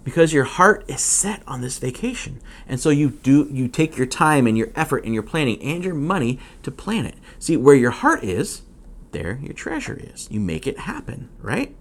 Because 0.04 0.32
your 0.32 0.44
heart 0.44 0.84
is 0.88 1.00
set 1.00 1.42
on 1.46 1.60
this 1.60 1.78
vacation. 1.78 2.40
And 2.66 2.80
so 2.80 2.90
you 2.90 3.10
do 3.10 3.48
you 3.50 3.68
take 3.68 3.96
your 3.96 4.06
time 4.06 4.46
and 4.46 4.56
your 4.56 4.70
effort 4.74 5.04
and 5.04 5.12
your 5.12 5.22
planning 5.22 5.60
and 5.62 5.84
your 5.84 5.94
money 5.94 6.38
to 6.62 6.70
plan 6.70 7.06
it. 7.06 7.16
See, 7.38 7.56
where 7.56 7.74
your 7.74 7.90
heart 7.90 8.24
is, 8.24 8.62
there 9.12 9.38
your 9.42 9.52
treasure 9.52 9.98
is. 10.14 10.28
You 10.30 10.40
make 10.40 10.66
it 10.66 10.80
happen, 10.80 11.28
right? 11.40 11.74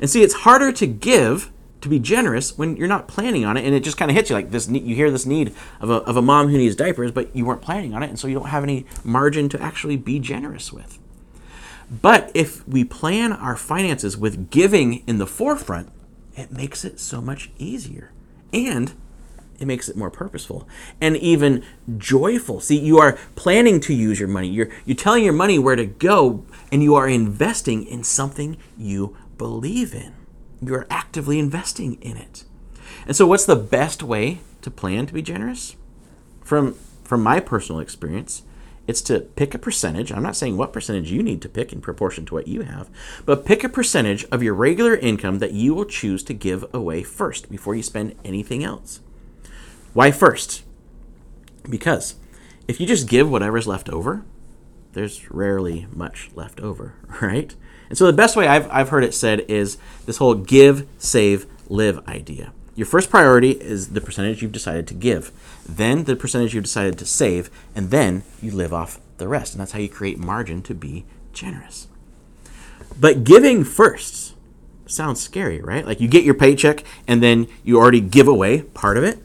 And 0.00 0.10
see, 0.10 0.22
it's 0.22 0.34
harder 0.34 0.72
to 0.72 0.86
give, 0.86 1.50
to 1.80 1.88
be 1.88 1.98
generous, 1.98 2.56
when 2.58 2.76
you're 2.76 2.88
not 2.88 3.08
planning 3.08 3.44
on 3.44 3.56
it, 3.56 3.64
and 3.64 3.74
it 3.74 3.80
just 3.80 3.96
kind 3.96 4.10
of 4.10 4.16
hits 4.16 4.30
you 4.30 4.36
like 4.36 4.50
this. 4.50 4.68
You 4.68 4.94
hear 4.94 5.10
this 5.10 5.26
need 5.26 5.54
of 5.80 5.90
a, 5.90 5.94
of 6.02 6.16
a 6.16 6.22
mom 6.22 6.48
who 6.48 6.58
needs 6.58 6.76
diapers, 6.76 7.12
but 7.12 7.34
you 7.34 7.44
weren't 7.44 7.62
planning 7.62 7.94
on 7.94 8.02
it, 8.02 8.08
and 8.08 8.18
so 8.18 8.28
you 8.28 8.34
don't 8.34 8.48
have 8.48 8.62
any 8.62 8.86
margin 9.04 9.48
to 9.50 9.62
actually 9.62 9.96
be 9.96 10.18
generous 10.18 10.72
with. 10.72 10.98
But 11.90 12.30
if 12.34 12.66
we 12.66 12.84
plan 12.84 13.32
our 13.32 13.56
finances 13.56 14.16
with 14.16 14.50
giving 14.50 15.04
in 15.06 15.18
the 15.18 15.26
forefront, 15.26 15.90
it 16.34 16.50
makes 16.50 16.84
it 16.84 16.98
so 16.98 17.20
much 17.20 17.50
easier. 17.58 18.10
And 18.52 18.92
it 19.58 19.66
makes 19.66 19.88
it 19.88 19.96
more 19.96 20.10
purposeful 20.10 20.68
and 21.00 21.16
even 21.16 21.64
joyful. 21.96 22.60
See, 22.60 22.78
you 22.78 22.98
are 22.98 23.18
planning 23.34 23.80
to 23.80 23.94
use 23.94 24.18
your 24.20 24.28
money. 24.28 24.48
You're 24.48 24.70
you're 24.84 24.96
telling 24.96 25.24
your 25.24 25.32
money 25.32 25.58
where 25.58 25.76
to 25.76 25.86
go 25.86 26.44
and 26.70 26.82
you 26.82 26.94
are 26.94 27.08
investing 27.08 27.84
in 27.84 28.04
something 28.04 28.56
you 28.76 29.16
believe 29.38 29.94
in. 29.94 30.14
You're 30.62 30.86
actively 30.90 31.38
investing 31.38 31.94
in 32.00 32.16
it. 32.16 32.44
And 33.06 33.14
so 33.14 33.26
what's 33.26 33.46
the 33.46 33.56
best 33.56 34.02
way 34.02 34.40
to 34.62 34.70
plan 34.70 35.06
to 35.06 35.14
be 35.14 35.22
generous? 35.22 35.76
From 36.42 36.74
from 37.04 37.22
my 37.22 37.40
personal 37.40 37.80
experience, 37.80 38.42
it's 38.86 39.02
to 39.02 39.20
pick 39.20 39.54
a 39.54 39.58
percentage. 39.58 40.12
I'm 40.12 40.22
not 40.22 40.36
saying 40.36 40.56
what 40.56 40.72
percentage 40.72 41.10
you 41.10 41.22
need 41.22 41.42
to 41.42 41.48
pick 41.48 41.72
in 41.72 41.80
proportion 41.80 42.24
to 42.26 42.34
what 42.34 42.48
you 42.48 42.62
have, 42.62 42.88
but 43.24 43.44
pick 43.44 43.64
a 43.64 43.68
percentage 43.68 44.24
of 44.26 44.42
your 44.42 44.54
regular 44.54 44.94
income 44.94 45.38
that 45.40 45.52
you 45.52 45.74
will 45.74 45.84
choose 45.84 46.22
to 46.24 46.34
give 46.34 46.64
away 46.72 47.02
first 47.02 47.50
before 47.50 47.74
you 47.74 47.82
spend 47.82 48.14
anything 48.24 48.62
else. 48.62 49.00
Why 49.96 50.10
first? 50.10 50.62
Because 51.70 52.16
if 52.68 52.78
you 52.78 52.86
just 52.86 53.08
give 53.08 53.30
whatever's 53.30 53.66
left 53.66 53.88
over, 53.88 54.26
there's 54.92 55.30
rarely 55.30 55.86
much 55.90 56.28
left 56.34 56.60
over, 56.60 56.92
right? 57.22 57.54
And 57.88 57.96
so 57.96 58.04
the 58.04 58.12
best 58.12 58.36
way 58.36 58.46
I've, 58.46 58.70
I've 58.70 58.90
heard 58.90 59.04
it 59.04 59.14
said 59.14 59.46
is 59.48 59.78
this 60.04 60.18
whole 60.18 60.34
give, 60.34 60.86
save, 60.98 61.46
live 61.70 62.06
idea. 62.06 62.52
Your 62.74 62.86
first 62.86 63.08
priority 63.08 63.52
is 63.52 63.94
the 63.94 64.02
percentage 64.02 64.42
you've 64.42 64.52
decided 64.52 64.86
to 64.88 64.92
give, 64.92 65.32
then 65.66 66.04
the 66.04 66.14
percentage 66.14 66.52
you've 66.52 66.64
decided 66.64 66.98
to 66.98 67.06
save, 67.06 67.48
and 67.74 67.90
then 67.90 68.22
you 68.42 68.50
live 68.50 68.74
off 68.74 69.00
the 69.16 69.28
rest. 69.28 69.54
And 69.54 69.62
that's 69.62 69.72
how 69.72 69.78
you 69.78 69.88
create 69.88 70.18
margin 70.18 70.60
to 70.64 70.74
be 70.74 71.06
generous. 71.32 71.86
But 73.00 73.24
giving 73.24 73.64
first 73.64 74.34
sounds 74.84 75.22
scary, 75.22 75.62
right? 75.62 75.86
Like 75.86 76.02
you 76.02 76.08
get 76.08 76.22
your 76.22 76.34
paycheck 76.34 76.84
and 77.08 77.22
then 77.22 77.46
you 77.64 77.78
already 77.78 78.02
give 78.02 78.28
away 78.28 78.60
part 78.60 78.98
of 78.98 79.04
it. 79.04 79.20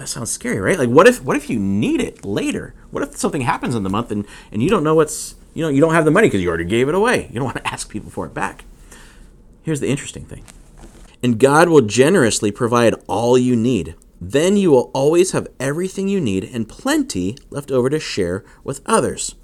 That 0.00 0.08
sounds 0.08 0.30
scary, 0.30 0.58
right? 0.60 0.78
Like 0.78 0.88
what 0.88 1.06
if 1.06 1.22
what 1.22 1.36
if 1.36 1.50
you 1.50 1.58
need 1.58 2.00
it 2.00 2.24
later? 2.24 2.72
What 2.90 3.02
if 3.02 3.18
something 3.18 3.42
happens 3.42 3.74
in 3.74 3.82
the 3.82 3.90
month 3.90 4.10
and, 4.10 4.26
and 4.50 4.62
you 4.62 4.70
don't 4.70 4.82
know 4.82 4.94
what's 4.94 5.34
you 5.52 5.62
know 5.62 5.68
you 5.68 5.82
don't 5.82 5.92
have 5.92 6.06
the 6.06 6.10
money 6.10 6.26
because 6.26 6.40
you 6.40 6.48
already 6.48 6.64
gave 6.64 6.88
it 6.88 6.94
away. 6.94 7.28
You 7.28 7.34
don't 7.34 7.44
want 7.52 7.58
to 7.58 7.66
ask 7.70 7.90
people 7.90 8.08
for 8.08 8.24
it 8.24 8.32
back. 8.32 8.64
Here's 9.62 9.80
the 9.80 9.88
interesting 9.88 10.24
thing. 10.24 10.42
And 11.22 11.38
God 11.38 11.68
will 11.68 11.82
generously 11.82 12.50
provide 12.50 12.94
all 13.08 13.36
you 13.36 13.54
need. 13.54 13.94
Then 14.18 14.56
you 14.56 14.70
will 14.70 14.90
always 14.94 15.32
have 15.32 15.48
everything 15.60 16.08
you 16.08 16.18
need 16.18 16.44
and 16.44 16.66
plenty 16.66 17.36
left 17.50 17.70
over 17.70 17.90
to 17.90 18.00
share 18.00 18.42
with 18.64 18.80
others. 18.86 19.34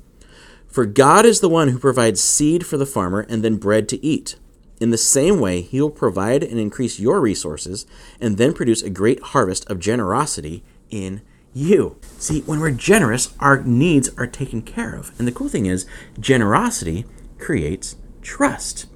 For 0.66 0.86
God 0.86 1.26
is 1.26 1.40
the 1.40 1.50
one 1.50 1.68
who 1.68 1.78
provides 1.78 2.22
seed 2.22 2.66
for 2.66 2.78
the 2.78 2.86
farmer 2.86 3.26
and 3.28 3.44
then 3.44 3.56
bread 3.56 3.90
to 3.90 4.02
eat. 4.02 4.36
In 4.80 4.90
the 4.90 4.98
same 4.98 5.40
way, 5.40 5.62
He 5.62 5.80
will 5.80 5.90
provide 5.90 6.42
and 6.42 6.58
increase 6.58 7.00
your 7.00 7.20
resources 7.20 7.86
and 8.20 8.36
then 8.36 8.52
produce 8.52 8.82
a 8.82 8.90
great 8.90 9.20
harvest 9.20 9.68
of 9.70 9.80
generosity 9.80 10.62
in 10.90 11.22
you. 11.54 11.96
See, 12.18 12.42
when 12.42 12.60
we're 12.60 12.70
generous, 12.70 13.34
our 13.40 13.62
needs 13.62 14.10
are 14.18 14.26
taken 14.26 14.60
care 14.60 14.94
of. 14.94 15.18
And 15.18 15.26
the 15.26 15.32
cool 15.32 15.48
thing 15.48 15.66
is, 15.66 15.86
generosity 16.20 17.06
creates 17.38 17.96
trust. 18.20 18.86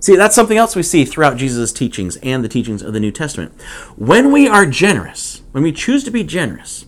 See, 0.00 0.16
that's 0.16 0.34
something 0.34 0.56
else 0.56 0.76
we 0.76 0.82
see 0.82 1.04
throughout 1.04 1.36
Jesus' 1.36 1.72
teachings 1.72 2.16
and 2.16 2.42
the 2.42 2.48
teachings 2.48 2.82
of 2.82 2.92
the 2.92 3.00
New 3.00 3.10
Testament. 3.10 3.52
When 3.96 4.32
we 4.32 4.48
are 4.48 4.64
generous, 4.66 5.42
when 5.52 5.62
we 5.62 5.72
choose 5.72 6.04
to 6.04 6.10
be 6.10 6.24
generous, 6.24 6.86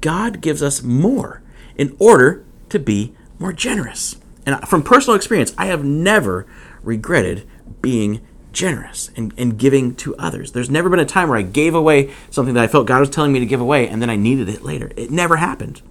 God 0.00 0.40
gives 0.40 0.62
us 0.62 0.82
more 0.82 1.42
in 1.76 1.96
order 1.98 2.44
to 2.68 2.78
be 2.78 3.14
more 3.38 3.52
generous. 3.52 4.16
And 4.46 4.60
from 4.68 4.82
personal 4.82 5.16
experience, 5.16 5.54
I 5.58 5.66
have 5.66 5.84
never 5.84 6.46
regretted 6.82 7.48
being 7.82 8.26
generous 8.52 9.10
and, 9.16 9.32
and 9.36 9.58
giving 9.58 9.94
to 9.96 10.14
others. 10.16 10.52
There's 10.52 10.70
never 10.70 10.88
been 10.88 11.00
a 11.00 11.04
time 11.04 11.28
where 11.28 11.38
I 11.38 11.42
gave 11.42 11.74
away 11.74 12.12
something 12.30 12.54
that 12.54 12.64
I 12.64 12.68
felt 12.68 12.86
God 12.86 13.00
was 13.00 13.10
telling 13.10 13.32
me 13.32 13.40
to 13.40 13.46
give 13.46 13.60
away 13.60 13.88
and 13.88 14.00
then 14.00 14.10
I 14.10 14.16
needed 14.16 14.48
it 14.48 14.62
later. 14.62 14.92
It 14.96 15.10
never 15.10 15.36
happened. 15.36 15.82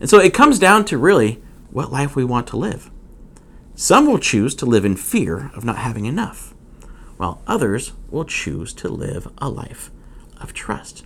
And 0.00 0.08
so 0.08 0.18
it 0.18 0.34
comes 0.34 0.58
down 0.58 0.84
to 0.86 0.98
really 0.98 1.42
what 1.70 1.92
life 1.92 2.16
we 2.16 2.24
want 2.24 2.46
to 2.48 2.56
live. 2.56 2.90
Some 3.74 4.06
will 4.06 4.18
choose 4.18 4.54
to 4.56 4.66
live 4.66 4.84
in 4.84 4.96
fear 4.96 5.50
of 5.54 5.64
not 5.64 5.78
having 5.78 6.06
enough, 6.06 6.54
while 7.16 7.42
others 7.46 7.92
will 8.10 8.24
choose 8.24 8.72
to 8.74 8.88
live 8.88 9.28
a 9.38 9.48
life 9.48 9.90
of 10.40 10.54
trust. 10.54 11.04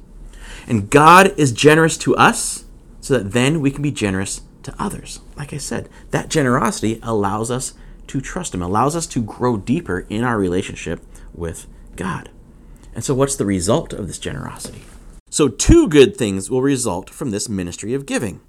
And 0.67 0.91
God 0.91 1.33
is 1.39 1.53
generous 1.53 1.97
to 1.99 2.15
us 2.17 2.67
so 3.01 3.15
that 3.15 3.33
then 3.33 3.61
we 3.61 3.71
can 3.71 3.83
be 3.83 3.91
generous 3.91 4.43
to 4.65 4.75
others. 4.79 5.21
Like 5.37 5.55
I 5.55 5.57
said, 5.57 5.89
that 6.11 6.29
generosity 6.29 7.01
allows 7.03 7.51
us 7.51 7.73
to 8.09 8.21
trust 8.21 8.55
Him, 8.55 8.63
allows 8.63 8.97
us 8.97 9.07
to 9.09 9.23
grow 9.23 9.57
deeper 9.57 10.07
in 10.09 10.25
our 10.25 10.39
relationship 10.39 11.01
with 11.33 11.67
God. 11.97 12.31
And 12.95 13.05
so, 13.05 13.15
what's 13.15 13.37
the 13.37 13.47
result 13.47 13.93
of 13.93 14.07
this 14.07 14.19
generosity? 14.19 14.83
So, 15.31 15.49
two 15.49 15.89
good 15.89 16.17
things 16.17 16.51
will 16.51 16.63
result 16.63 17.11
from 17.11 17.31
this 17.31 17.49
ministry 17.49 17.95
of 17.95 18.07
giving. 18.07 18.41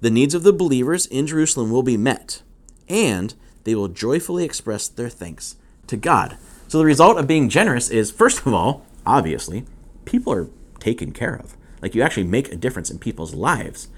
The 0.00 0.10
needs 0.10 0.34
of 0.34 0.42
the 0.42 0.52
believers 0.52 1.06
in 1.06 1.26
Jerusalem 1.26 1.70
will 1.70 1.82
be 1.82 1.96
met, 1.96 2.42
and 2.88 3.34
they 3.64 3.74
will 3.74 3.88
joyfully 3.88 4.44
express 4.44 4.88
their 4.88 5.08
thanks 5.08 5.56
to 5.86 5.96
God. 5.96 6.36
So, 6.68 6.78
the 6.78 6.84
result 6.84 7.18
of 7.18 7.26
being 7.26 7.48
generous 7.48 7.90
is, 7.90 8.10
first 8.10 8.46
of 8.46 8.54
all, 8.54 8.86
obviously, 9.04 9.64
people 10.04 10.32
are 10.32 10.48
taken 10.78 11.12
care 11.12 11.34
of. 11.34 11.56
Like 11.82 11.94
you 11.94 12.02
actually 12.02 12.24
make 12.24 12.52
a 12.52 12.56
difference 12.56 12.90
in 12.90 12.98
people's 12.98 13.34
lives. 13.34 13.88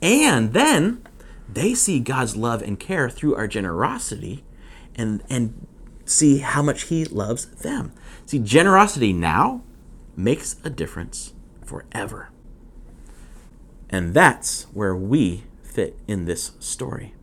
And 0.00 0.52
then 0.52 1.02
they 1.48 1.74
see 1.74 2.00
God's 2.00 2.36
love 2.36 2.62
and 2.62 2.78
care 2.78 3.10
through 3.10 3.34
our 3.34 3.46
generosity 3.46 4.44
and 4.96 5.22
and 5.28 5.66
see 6.04 6.38
how 6.38 6.62
much 6.62 6.84
he 6.84 7.04
loves 7.04 7.46
them. 7.46 7.92
See, 8.26 8.38
generosity 8.38 9.12
now 9.12 9.62
makes 10.16 10.56
a 10.64 10.70
difference 10.70 11.32
forever. 11.64 12.30
And 13.88 14.14
that's 14.14 14.64
where 14.72 14.96
we 14.96 15.44
fit 15.62 15.98
in 16.06 16.24
this 16.24 16.52
story. 16.58 17.14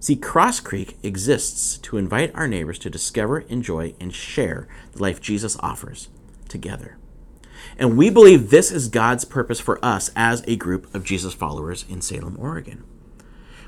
See, 0.00 0.16
Cross 0.16 0.60
Creek 0.60 0.96
exists 1.02 1.76
to 1.78 1.96
invite 1.96 2.34
our 2.34 2.46
neighbors 2.46 2.78
to 2.80 2.90
discover, 2.90 3.40
enjoy, 3.40 3.94
and 3.98 4.14
share 4.14 4.68
the 4.92 5.02
life 5.02 5.20
Jesus 5.20 5.56
offers 5.60 6.08
together. 6.48 6.98
And 7.76 7.96
we 7.96 8.08
believe 8.08 8.50
this 8.50 8.70
is 8.70 8.88
God's 8.88 9.24
purpose 9.24 9.60
for 9.60 9.84
us 9.84 10.10
as 10.14 10.44
a 10.46 10.56
group 10.56 10.92
of 10.94 11.04
Jesus 11.04 11.34
followers 11.34 11.84
in 11.88 12.00
Salem, 12.00 12.36
Oregon. 12.38 12.84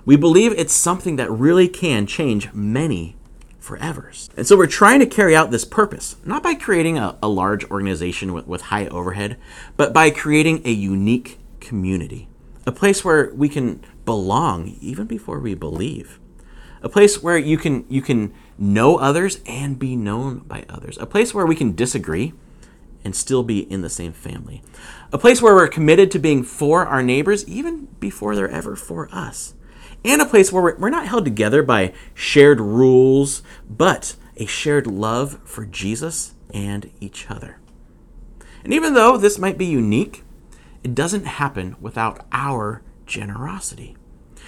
We 0.05 0.17
believe 0.17 0.53
it's 0.53 0.73
something 0.73 1.17
that 1.17 1.31
really 1.31 1.69
can 1.69 2.07
change 2.07 2.53
many 2.53 3.17
forevers. 3.61 4.29
And 4.37 4.47
so 4.47 4.57
we're 4.57 4.67
trying 4.67 5.01
to 5.01 5.07
carry 5.07 5.37
out 5.37 5.51
this 5.51 5.65
purpose, 5.65 6.17
not 6.25 6.43
by 6.43 6.55
creating 6.55 6.99
a, 6.99 7.17
a 7.23 7.29
large 7.29 7.65
organization 7.71 8.33
with, 8.33 8.47
with 8.47 8.63
high 8.63 8.87
overhead, 8.87 9.37
but 9.77 9.93
by 9.93 10.11
creating 10.11 10.63
a 10.65 10.71
unique 10.71 11.39
community, 11.61 12.29
a 12.67 12.73
place 12.73 13.05
where 13.05 13.33
we 13.35 13.49
can 13.49 13.85
belong 14.05 14.77
even 14.81 15.07
before 15.07 15.39
we 15.39 15.55
believe. 15.55 16.19
A 16.83 16.89
place 16.89 17.23
where 17.23 17.37
you 17.37 17.59
can 17.59 17.85
you 17.91 18.01
can 18.01 18.33
know 18.57 18.97
others 18.97 19.41
and 19.45 19.79
be 19.79 19.97
known 19.97 20.39
by 20.39 20.65
others. 20.69 20.97
A 20.97 21.05
place 21.05 21.35
where 21.35 21.45
we 21.45 21.55
can 21.55 21.75
disagree 21.75 22.33
and 23.05 23.15
still 23.15 23.43
be 23.43 23.61
in 23.71 23.83
the 23.83 23.91
same 23.91 24.13
family. 24.13 24.63
A 25.13 25.19
place 25.19 25.43
where 25.43 25.55
we're 25.55 25.69
committed 25.69 26.11
to 26.11 26.19
being 26.19 26.43
for 26.43 26.87
our 26.87 27.03
neighbors 27.03 27.47
even 27.47 27.87
before 27.99 28.35
they're 28.35 28.51
ever 28.51 28.77
for 28.77 29.09
us. 29.13 29.55
And 30.05 30.23
a 30.23 30.27
place 30.27 30.51
where 30.51 30.77
we're 30.79 30.91
not 30.91 31.07
held 31.07 31.25
together 31.25 31.63
by 31.63 31.93
shared 32.15 32.61
rules, 32.61 33.43
but 33.69 34.17
a 34.37 34.47
shared 34.47 34.87
love 34.87 35.39
for 35.45 35.67
Jesus 35.67 36.35
and 36.53 36.91
each 37.01 37.31
other. 37.31 37.59
And 38.65 38.73
even 38.73 38.95
though 38.95 39.17
this 39.17 39.39
might 39.39 39.59
be 39.59 39.67
unique, 39.67 40.25
it 40.83 40.95
doesn't 40.95 41.25
happen 41.25 41.77
without 41.81 42.27
our 42.33 42.83
generosity. 43.07 43.97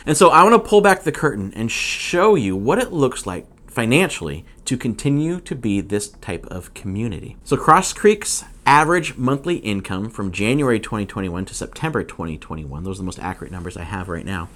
And 0.06 0.16
so 0.16 0.30
I 0.30 0.42
want 0.42 0.54
to 0.54 0.68
pull 0.68 0.80
back 0.80 1.02
the 1.02 1.12
curtain 1.12 1.52
and 1.54 1.70
show 1.70 2.34
you 2.34 2.56
what 2.56 2.78
it 2.78 2.92
looks 2.92 3.26
like 3.26 3.46
financially 3.70 4.44
to 4.64 4.76
continue 4.76 5.40
to 5.40 5.54
be 5.54 5.80
this 5.80 6.08
type 6.08 6.46
of 6.46 6.74
community. 6.74 7.36
So, 7.44 7.56
Cross 7.56 7.94
Creek's 7.94 8.44
average 8.66 9.16
monthly 9.16 9.56
income 9.56 10.10
from 10.10 10.30
January 10.30 10.78
2021 10.78 11.46
to 11.46 11.54
September 11.54 12.04
2021, 12.04 12.84
those 12.84 12.98
are 12.98 13.02
the 13.02 13.06
most 13.06 13.18
accurate 13.18 13.52
numbers 13.52 13.76
I 13.76 13.84
have 13.84 14.08
right 14.08 14.26
now, 14.26 14.48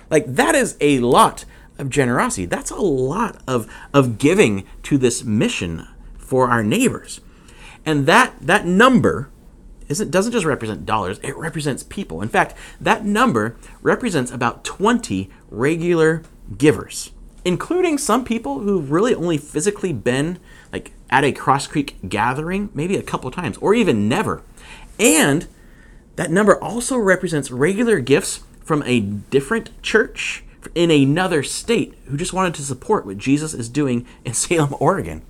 Like, 0.10 0.26
that 0.26 0.56
is 0.56 0.76
a 0.82 1.00
lot 1.00 1.46
of 1.78 1.90
generosity. 1.90 2.46
That's 2.46 2.72
a 2.72 2.78
lot 2.78 3.42
of, 3.48 3.74
of 3.94 4.18
giving 4.18 4.66
to 4.84 4.98
this 4.98 5.24
mission 5.24 5.88
for 6.18 6.50
our 6.50 6.64
neighbors. 6.64 7.22
And 7.86 8.06
that, 8.08 8.34
that 8.42 8.66
number 8.66 9.30
isn't 9.90 10.12
doesn't 10.12 10.32
just 10.32 10.46
represent 10.46 10.86
dollars, 10.86 11.20
it 11.24 11.36
represents 11.36 11.84
people. 11.84 12.22
In 12.22 12.30
fact, 12.30 12.56
that 12.80 13.04
number 13.04 13.58
represents 13.82 14.32
about 14.32 14.64
20 14.64 15.30
regular 15.50 16.24
givers, 16.58 17.12
including 17.44 17.98
some 17.98 18.24
people 18.24 18.60
who've 18.60 18.92
really 18.92 19.16
only 19.16 19.38
physically 19.38 19.92
been 19.92 20.40
at 21.10 21.24
a 21.24 21.32
Cross 21.32 21.68
Creek 21.68 21.98
gathering 22.08 22.70
maybe 22.74 22.96
a 22.96 23.04
couple 23.04 23.32
times 23.32 23.58
or 23.58 23.74
even 23.74 24.08
never. 24.08 24.42
And 25.00 25.48
that 26.16 26.32
number 26.32 26.62
also 26.62 26.98
represents 26.98 27.52
regular 27.52 28.00
gifts 28.00 28.42
from 28.64 28.84
a 28.86 29.00
different 29.00 29.82
church 29.82 30.44
in 30.76 30.92
another 30.92 31.42
state 31.44 31.96
who 32.06 32.18
just 32.18 32.34
wanted 32.34 32.54
to 32.56 32.62
support 32.62 33.06
what 33.06 33.18
Jesus 33.18 33.54
is 33.54 33.70
doing 33.70 34.06
in 34.26 34.34
Salem, 34.36 34.76
Oregon. 34.80 35.22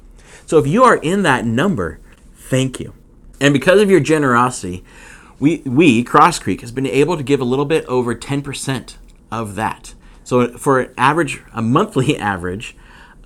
So 0.46 0.58
if 0.58 0.68
you 0.68 0.84
are 0.84 0.98
in 0.98 1.24
that 1.24 1.46
number, 1.46 2.00
thank 2.36 2.80
you. 2.80 2.94
And 3.40 3.54
because 3.54 3.80
of 3.80 3.90
your 3.90 4.00
generosity, 4.00 4.84
we, 5.40 5.58
we, 5.60 6.04
Cross 6.04 6.40
Creek, 6.40 6.62
has 6.62 6.72
been 6.72 6.86
able 6.86 7.16
to 7.16 7.24
give 7.24 7.40
a 7.40 7.46
little 7.46 7.66
bit 7.66 7.86
over 7.86 8.14
10% 8.14 8.96
of 9.32 9.56
that. 9.56 9.94
So 10.24 10.58
for 10.58 10.80
an 10.80 10.94
average, 10.98 11.42
a 11.54 11.62
monthly 11.62 12.18
average 12.20 12.76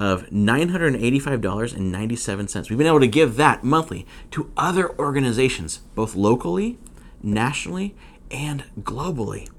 of 0.03 0.29
$985.97, 0.31 2.69
we've 2.69 2.77
been 2.77 2.87
able 2.87 2.99
to 2.99 3.07
give 3.07 3.37
that 3.37 3.63
monthly 3.63 4.05
to 4.31 4.51
other 4.57 4.93
organizations, 4.99 5.77
both 5.95 6.13
locally, 6.13 6.77
nationally, 7.21 7.95
and 8.29 8.65
globally. 8.81 9.49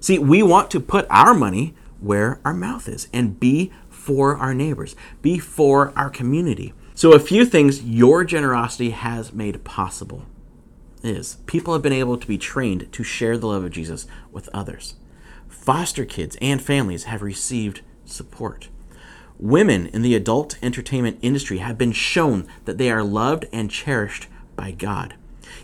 See, 0.00 0.18
we 0.18 0.42
want 0.42 0.70
to 0.72 0.80
put 0.80 1.06
our 1.08 1.32
money 1.32 1.74
where 2.00 2.38
our 2.44 2.52
mouth 2.52 2.86
is 2.86 3.08
and 3.14 3.40
be 3.40 3.72
for 3.88 4.36
our 4.36 4.52
neighbors, 4.52 4.94
be 5.22 5.38
for 5.38 5.90
our 5.96 6.10
community. 6.10 6.74
So, 6.94 7.14
a 7.14 7.18
few 7.18 7.46
things 7.46 7.82
your 7.82 8.24
generosity 8.24 8.90
has 8.90 9.32
made 9.32 9.64
possible 9.64 10.26
is 11.02 11.38
people 11.46 11.72
have 11.72 11.82
been 11.82 11.94
able 11.94 12.18
to 12.18 12.26
be 12.26 12.36
trained 12.36 12.92
to 12.92 13.02
share 13.02 13.38
the 13.38 13.46
love 13.46 13.64
of 13.64 13.70
Jesus 13.70 14.06
with 14.30 14.50
others. 14.52 14.96
Foster 15.48 16.04
kids 16.04 16.36
and 16.42 16.60
families 16.60 17.04
have 17.04 17.22
received 17.22 17.80
support. 18.04 18.68
Women 19.38 19.86
in 19.88 20.02
the 20.02 20.14
adult 20.14 20.56
entertainment 20.62 21.18
industry 21.20 21.58
have 21.58 21.76
been 21.76 21.92
shown 21.92 22.46
that 22.64 22.78
they 22.78 22.90
are 22.90 23.02
loved 23.02 23.46
and 23.52 23.70
cherished 23.70 24.28
by 24.56 24.70
God. 24.70 25.14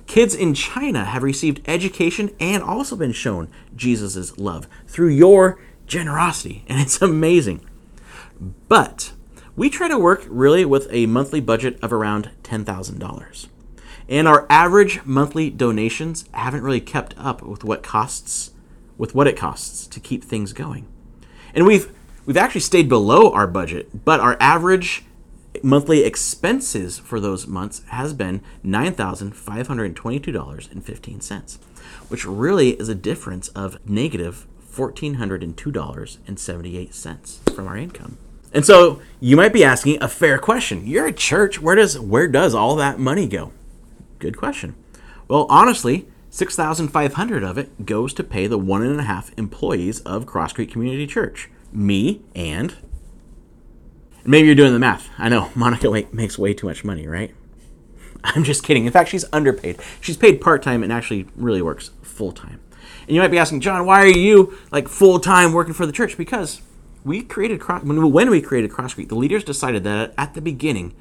Kids 0.06 0.34
in 0.34 0.54
China 0.54 1.04
have 1.04 1.22
received 1.22 1.60
education 1.66 2.30
and 2.40 2.62
also 2.62 2.96
been 2.96 3.12
shown 3.12 3.48
Jesus' 3.76 4.36
love 4.38 4.66
through 4.86 5.08
your 5.08 5.60
generosity, 5.86 6.64
and 6.68 6.80
it's 6.80 7.00
amazing. 7.00 7.64
But 8.68 9.12
we 9.56 9.70
try 9.70 9.88
to 9.88 9.98
work 9.98 10.24
really 10.28 10.64
with 10.64 10.88
a 10.90 11.06
monthly 11.06 11.40
budget 11.40 11.78
of 11.82 11.92
around 11.92 12.30
$10,000. 12.42 13.48
And 14.08 14.26
our 14.26 14.46
average 14.50 15.04
monthly 15.04 15.50
donations 15.50 16.24
haven't 16.32 16.62
really 16.62 16.80
kept 16.80 17.14
up 17.16 17.42
with 17.42 17.62
what 17.62 17.82
costs 17.82 18.52
with 18.98 19.14
what 19.14 19.26
it 19.26 19.36
costs 19.36 19.86
to 19.86 19.98
keep 19.98 20.22
things 20.22 20.52
going. 20.52 20.86
And 21.54 21.66
we've 21.66 21.90
we've 22.26 22.36
actually 22.36 22.60
stayed 22.60 22.88
below 22.88 23.32
our 23.32 23.46
budget, 23.46 24.04
but 24.04 24.18
our 24.20 24.36
average 24.40 25.04
monthly 25.62 26.04
expenses 26.04 26.98
for 26.98 27.20
those 27.20 27.46
months 27.46 27.82
has 27.88 28.14
been 28.14 28.40
$9,522.15, 28.64 31.58
which 32.08 32.24
really 32.24 32.70
is 32.70 32.88
a 32.88 32.94
difference 32.94 33.48
of 33.48 33.76
negative 33.88 34.46
$1,402.78 34.72 37.54
from 37.54 37.66
our 37.66 37.76
income. 37.76 38.16
And 38.52 38.66
so 38.66 39.00
you 39.20 39.36
might 39.36 39.52
be 39.52 39.62
asking 39.64 40.02
a 40.02 40.08
fair 40.08 40.36
question. 40.38 40.84
You're 40.86 41.06
a 41.06 41.12
church. 41.12 41.60
Where 41.60 41.76
does 41.76 41.96
where 41.98 42.26
does 42.26 42.54
all 42.54 42.74
that 42.76 42.98
money 42.98 43.28
go? 43.28 43.52
Good 44.18 44.36
question. 44.36 44.74
Well, 45.28 45.46
honestly, 45.48 46.08
six 46.30 46.56
thousand 46.56 46.88
five 46.88 47.14
hundred 47.14 47.44
of 47.44 47.58
it 47.58 47.86
goes 47.86 48.12
to 48.14 48.24
pay 48.24 48.48
the 48.48 48.58
one 48.58 48.82
and 48.82 48.98
a 48.98 49.04
half 49.04 49.30
employees 49.38 50.00
of 50.00 50.26
Cross 50.26 50.54
Creek 50.54 50.72
Community 50.72 51.06
Church. 51.06 51.48
Me 51.72 52.22
and 52.34 52.76
maybe 54.24 54.46
you're 54.46 54.54
doing 54.54 54.72
the 54.72 54.78
math. 54.78 55.08
I 55.18 55.28
know 55.28 55.50
Monica 55.54 55.90
makes 56.12 56.38
way 56.38 56.54
too 56.54 56.66
much 56.66 56.84
money, 56.84 57.06
right? 57.06 57.34
I'm 58.24 58.44
just 58.44 58.62
kidding. 58.62 58.86
In 58.86 58.92
fact, 58.92 59.10
she's 59.10 59.24
underpaid. 59.32 59.80
She's 60.00 60.16
paid 60.16 60.40
part 60.40 60.62
time 60.62 60.82
and 60.82 60.92
actually 60.92 61.26
really 61.36 61.62
works 61.62 61.90
full 62.02 62.32
time. 62.32 62.60
And 63.02 63.14
you 63.14 63.20
might 63.20 63.30
be 63.30 63.38
asking, 63.38 63.60
John, 63.60 63.86
why 63.86 64.02
are 64.02 64.06
you 64.06 64.56
like 64.70 64.88
full 64.88 65.20
time 65.20 65.52
working 65.52 65.74
for 65.74 65.86
the 65.86 65.92
church? 65.92 66.16
Because 66.16 66.60
we 67.04 67.22
created 67.22 67.62
when 67.62 68.30
we 68.30 68.40
created 68.42 68.70
Cross 68.70 68.94
Creek, 68.94 69.08
the 69.08 69.14
leaders 69.14 69.42
decided 69.42 69.84
that 69.84 70.12
at 70.18 70.34
the 70.34 70.40
beginning, 70.40 70.94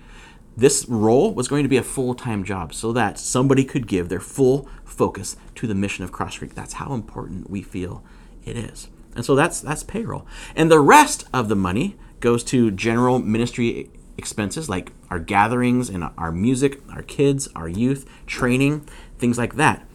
this 0.55 0.85
role 0.87 1.33
was 1.33 1.47
going 1.47 1.63
to 1.63 1.69
be 1.69 1.77
a 1.77 1.83
full 1.83 2.13
time 2.15 2.43
job 2.43 2.73
so 2.73 2.91
that 2.93 3.19
somebody 3.19 3.63
could 3.63 3.87
give 3.87 4.09
their 4.09 4.19
full 4.19 4.67
focus 4.83 5.35
to 5.55 5.67
the 5.67 5.75
mission 5.75 6.03
of 6.03 6.11
Cross 6.11 6.39
Creek. 6.39 6.55
That's 6.55 6.73
how 6.73 6.93
important 6.93 7.49
we 7.49 7.61
feel 7.61 8.03
it 8.45 8.57
is. 8.57 8.87
And 9.19 9.25
so 9.25 9.35
that's 9.35 9.59
that's 9.59 9.83
payroll. 9.83 10.25
And 10.55 10.71
the 10.71 10.79
rest 10.79 11.25
of 11.33 11.49
the 11.49 11.55
money 11.55 11.97
goes 12.21 12.41
to 12.45 12.71
general 12.71 13.19
ministry 13.19 13.91
expenses 14.17 14.69
like 14.69 14.93
our 15.09 15.19
gatherings 15.19 15.89
and 15.89 16.05
our 16.17 16.31
music, 16.31 16.79
our 16.89 17.01
kids, 17.01 17.49
our 17.53 17.67
youth, 17.67 18.09
training, 18.27 18.87
things 19.17 19.37
like 19.37 19.55
that. 19.55 19.85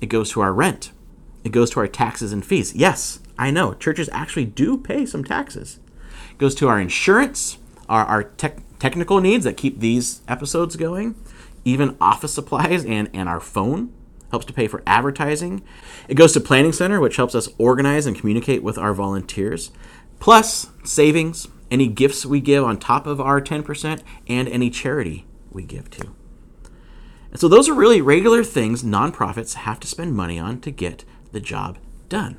It 0.00 0.06
goes 0.06 0.30
to 0.32 0.40
our 0.40 0.52
rent. 0.52 0.90
It 1.44 1.52
goes 1.52 1.70
to 1.70 1.78
our 1.78 1.86
taxes 1.86 2.32
and 2.32 2.44
fees. 2.44 2.74
Yes, 2.74 3.20
I 3.38 3.52
know. 3.52 3.74
Churches 3.74 4.08
actually 4.10 4.46
do 4.46 4.76
pay 4.76 5.06
some 5.06 5.22
taxes. 5.22 5.78
It 6.32 6.38
goes 6.38 6.56
to 6.56 6.66
our 6.66 6.80
insurance, 6.80 7.58
our, 7.88 8.04
our 8.04 8.24
tech, 8.24 8.62
technical 8.80 9.20
needs 9.20 9.44
that 9.44 9.56
keep 9.56 9.78
these 9.78 10.22
episodes 10.26 10.74
going, 10.74 11.14
even 11.64 11.96
office 12.00 12.34
supplies 12.34 12.84
and, 12.84 13.08
and 13.14 13.28
our 13.28 13.38
phone 13.38 13.92
helps 14.32 14.46
to 14.46 14.52
pay 14.52 14.66
for 14.66 14.82
advertising. 14.86 15.62
It 16.08 16.14
goes 16.14 16.32
to 16.32 16.40
Planning 16.40 16.72
Center, 16.72 16.98
which 16.98 17.16
helps 17.16 17.34
us 17.34 17.50
organize 17.58 18.06
and 18.06 18.16
communicate 18.18 18.62
with 18.62 18.78
our 18.78 18.94
volunteers, 18.94 19.70
plus 20.18 20.70
savings, 20.84 21.46
any 21.70 21.86
gifts 21.86 22.26
we 22.26 22.40
give 22.40 22.64
on 22.64 22.78
top 22.78 23.06
of 23.06 23.20
our 23.20 23.40
10%, 23.40 24.02
and 24.26 24.48
any 24.48 24.70
charity 24.70 25.26
we 25.50 25.62
give 25.62 25.90
to. 25.90 26.14
And 27.30 27.38
so 27.38 27.46
those 27.46 27.68
are 27.68 27.74
really 27.74 28.00
regular 28.00 28.42
things 28.42 28.82
nonprofits 28.82 29.54
have 29.54 29.78
to 29.80 29.86
spend 29.86 30.14
money 30.14 30.38
on 30.38 30.60
to 30.62 30.70
get 30.70 31.04
the 31.32 31.40
job 31.40 31.78
done. 32.08 32.38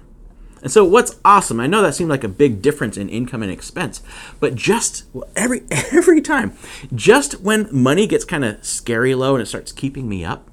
And 0.64 0.72
so 0.72 0.84
what's 0.86 1.20
awesome, 1.24 1.60
I 1.60 1.68
know 1.68 1.82
that 1.84 1.94
seemed 1.94 2.10
like 2.10 2.24
a 2.24 2.30
big 2.30 2.62
difference 2.62 2.98
in 2.98 3.10
income 3.10 3.44
and 3.44 3.52
expense, 3.52 4.02
but 4.40 4.56
just 4.56 5.04
every 5.36 5.64
every 5.92 6.22
time, 6.22 6.54
just 6.96 7.42
when 7.42 7.68
money 7.72 8.08
gets 8.08 8.26
kind 8.26 8.46
of 8.46 8.64
scary 8.66 9.14
low 9.14 9.36
and 9.36 9.44
it 9.44 9.48
starts 9.48 9.72
keeping 9.72 10.08
me 10.08 10.24
up, 10.24 10.50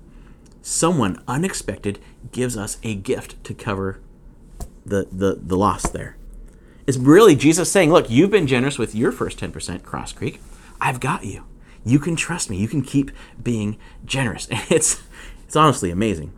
someone 0.62 1.22
unexpected 1.26 1.98
gives 2.32 2.56
us 2.56 2.78
a 2.82 2.94
gift 2.94 3.42
to 3.44 3.54
cover 3.54 4.00
the 4.84 5.08
the, 5.10 5.38
the 5.40 5.56
loss 5.56 5.88
there. 5.88 6.16
It's 6.86 6.98
really 6.98 7.36
Jesus 7.36 7.70
saying, 7.70 7.92
look, 7.92 8.10
you've 8.10 8.30
been 8.30 8.46
generous 8.46 8.78
with 8.78 8.94
your 8.94 9.12
first 9.12 9.38
10% 9.38 9.82
Cross 9.84 10.14
Creek. 10.14 10.40
I've 10.80 10.98
got 10.98 11.24
you. 11.24 11.44
You 11.84 11.98
can 11.98 12.16
trust 12.16 12.50
me. 12.50 12.56
You 12.56 12.68
can 12.68 12.82
keep 12.82 13.10
being 13.42 13.78
generous. 14.04 14.48
And 14.48 14.60
it's 14.70 15.02
it's 15.44 15.56
honestly 15.56 15.90
amazing. 15.90 16.32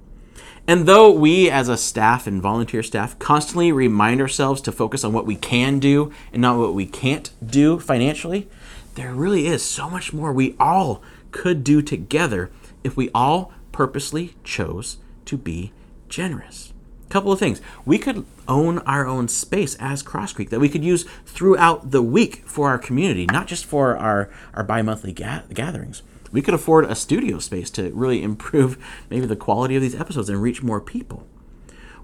And 0.67 0.87
though 0.87 1.11
we 1.11 1.51
as 1.51 1.69
a 1.69 1.77
staff 1.77 2.27
and 2.27 2.41
volunteer 2.41 2.83
staff 2.83 3.19
constantly 3.19 3.73
remind 3.73 4.21
ourselves 4.21 4.61
to 4.63 4.73
focus 4.73 5.03
on 5.03 5.13
what 5.13 5.27
we 5.27 5.35
can 5.35 5.81
do 5.81 6.13
and 6.33 6.41
not 6.41 6.59
what 6.59 6.75
we 6.75 6.87
can't 6.87 7.31
do 7.45 7.81
financially, 7.81 8.49
there 8.95 9.13
really 9.13 9.47
is 9.47 9.63
so 9.63 9.91
much 9.91 10.13
more 10.13 10.33
we 10.33 10.55
all 10.61 11.03
could 11.33 11.65
do 11.65 11.83
together 11.83 12.51
if 12.85 12.97
we 12.97 13.11
all 13.13 13.53
purposely 13.83 14.37
chose 14.45 14.99
to 15.25 15.37
be 15.37 15.73
generous. 16.09 16.73
Couple 17.09 17.33
of 17.33 17.41
things. 17.41 17.61
We 17.85 17.99
could 17.99 18.25
own 18.47 18.79
our 18.81 19.09
own 19.09 19.27
space 19.27 19.75
as 19.81 20.05
Cross 20.05 20.35
Creek 20.35 20.51
that 20.51 20.61
we 20.61 20.69
could 20.69 20.85
use 20.85 21.05
throughout 21.27 21.91
the 21.91 22.01
week 22.01 22.45
for 22.47 22.69
our 22.69 22.79
community, 22.79 23.27
not 23.27 23.49
just 23.49 23.65
for 23.65 23.97
our, 23.97 24.31
our 24.55 24.63
bi 24.63 24.83
monthly 24.83 25.13
ga- 25.13 25.43
gatherings 25.53 26.05
we 26.31 26.43
could 26.43 26.55
afford 26.55 26.85
a 26.85 26.95
studio 26.95 27.41
space 27.41 27.71
to 27.71 27.91
really 27.91 28.23
improve 28.23 28.79
maybe 29.11 29.27
the 29.27 29.37
quality 29.37 29.75
of 29.75 29.83
these 29.83 30.01
episodes 30.01 30.29
and 30.29 30.41
reach 30.41 30.63
more 30.63 30.81
people. 30.81 31.27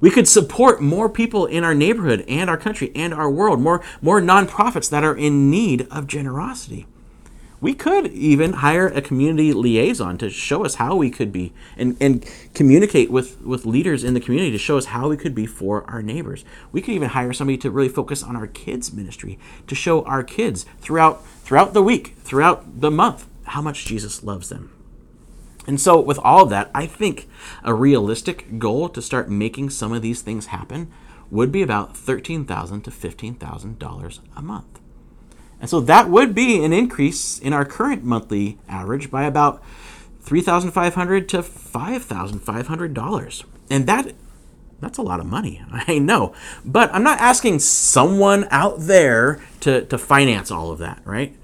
We 0.01 0.11
could 0.11 0.27
support 0.27 0.83
more 0.83 1.09
people 1.09 1.47
in 1.47 1.63
our 1.63 1.75
neighborhood 1.75 2.25
and 2.29 2.51
our 2.51 2.59
country 2.59 2.91
and 2.95 3.15
our 3.15 3.31
world, 3.31 3.61
more, 3.61 3.83
more 4.03 4.21
nonprofits 4.21 4.91
that 4.91 5.05
are 5.05 5.17
in 5.17 5.49
need 5.49 5.87
of 5.93 6.09
generosity. 6.09 6.87
We 7.61 7.75
could 7.75 8.07
even 8.13 8.55
hire 8.55 8.87
a 8.87 9.03
community 9.03 9.53
liaison 9.53 10.17
to 10.19 10.31
show 10.31 10.65
us 10.65 10.77
how 10.77 10.95
we 10.95 11.11
could 11.11 11.33
be 11.33 11.53
and, 11.77 11.97
and 12.01 12.25
communicate 12.55 13.11
with, 13.11 13.41
with 13.41 13.67
leaders 13.67 14.05
in 14.05 14.15
the 14.15 14.21
community 14.21 14.53
to 14.53 14.59
show 14.59 14.79
us 14.79 14.87
how 14.87 15.09
we 15.09 15.17
could 15.17 15.35
be 15.35 15.45
for 15.45 15.85
our 15.91 16.01
neighbors. 16.01 16.45
We 16.71 16.81
could 16.81 16.95
even 16.95 17.11
hire 17.11 17.33
somebody 17.33 17.59
to 17.59 17.71
really 17.71 17.89
focus 17.89 18.23
on 18.23 18.37
our 18.37 18.47
kids' 18.47 18.93
ministry, 18.93 19.39
to 19.67 19.75
show 19.75 20.05
our 20.05 20.23
kids 20.23 20.67
throughout 20.81 21.25
throughout 21.49 21.73
the 21.73 21.83
week, 21.83 22.15
throughout 22.19 22.81
the 22.81 22.91
month, 22.91 23.27
how 23.45 23.63
much 23.63 23.87
Jesus 23.87 24.23
loves 24.23 24.51
them. 24.51 24.71
And 25.67 25.81
so, 25.81 26.01
with 26.01 26.19
all 26.21 26.43
of 26.43 26.51
that, 26.51 26.71
I 26.75 26.87
think 26.87 27.29
a 27.65 27.75
realistic 27.75 28.59
goal 28.59 28.89
to 28.91 29.03
start 29.03 29.31
making 29.31 29.71
some 29.71 29.93
of 29.93 30.03
these 30.03 30.23
things 30.23 30.47
happen 30.47 30.91
would 31.31 31.53
be 31.53 31.63
about 31.63 31.97
13,000 31.97 32.83
to 32.83 32.91
$15,000 32.91 34.19
a 34.37 34.43
month. 34.43 34.81
And 35.61 35.69
so 35.69 35.81
that 35.81 36.09
would 36.09 36.35
be 36.35 36.65
an 36.65 36.73
increase 36.73 37.39
in 37.39 37.53
our 37.53 37.65
current 37.65 38.05
monthly 38.05 38.59
average 38.69 39.11
by 39.11 39.25
about 39.25 39.63
3,500 40.21 41.29
to 41.31 41.39
$5,500. 41.39 43.45
And 43.71 43.87
that 43.87 44.15
that's 44.81 44.99
a 44.99 45.03
lot 45.03 45.21
of 45.21 45.27
money. 45.27 45.63
I 45.71 45.99
know. 45.99 46.35
But 46.65 46.93
I'm 46.95 47.03
not 47.03 47.21
asking 47.21 47.61
someone 47.61 48.47
out 48.51 48.77
there 48.79 49.41
to, 49.61 49.85
to 49.87 49.99
finance 49.99 50.51
all 50.51 50.71
of 50.71 50.79
that, 50.79 51.01
right? 51.05 51.35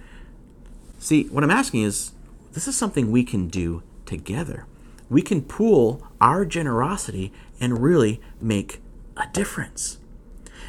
See, 0.98 1.24
what 1.24 1.42
I'm 1.42 1.50
asking 1.50 1.82
is 1.82 2.12
this 2.52 2.68
is 2.68 2.76
something 2.76 3.10
we 3.10 3.24
can 3.24 3.48
do 3.48 3.82
together. 4.06 4.66
We 5.10 5.22
can 5.22 5.42
pool 5.42 6.06
our 6.20 6.44
generosity 6.44 7.32
and 7.60 7.82
really 7.82 8.20
make 8.40 8.80
a 9.16 9.26
difference. 9.32 9.98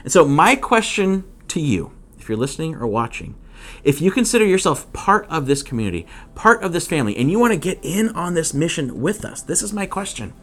And 0.03 0.11
so, 0.11 0.25
my 0.25 0.55
question 0.55 1.23
to 1.47 1.59
you, 1.59 1.91
if 2.25 2.29
you're 2.29 2.37
listening 2.39 2.73
or 2.73 2.87
watching, 2.87 3.35
if 3.83 4.01
you 4.01 4.09
consider 4.09 4.43
yourself 4.43 4.91
part 4.93 5.27
of 5.29 5.45
this 5.45 5.61
community, 5.61 6.07
part 6.33 6.63
of 6.63 6.73
this 6.73 6.87
family, 6.87 7.15
and 7.15 7.29
you 7.29 7.37
want 7.37 7.53
to 7.53 7.59
get 7.59 7.77
in 7.83 8.09
on 8.09 8.33
this 8.33 8.51
mission 8.51 8.99
with 8.99 9.23
us, 9.23 9.43
this 9.43 9.61
is 9.61 9.71
my 9.71 9.85
question. 9.85 10.33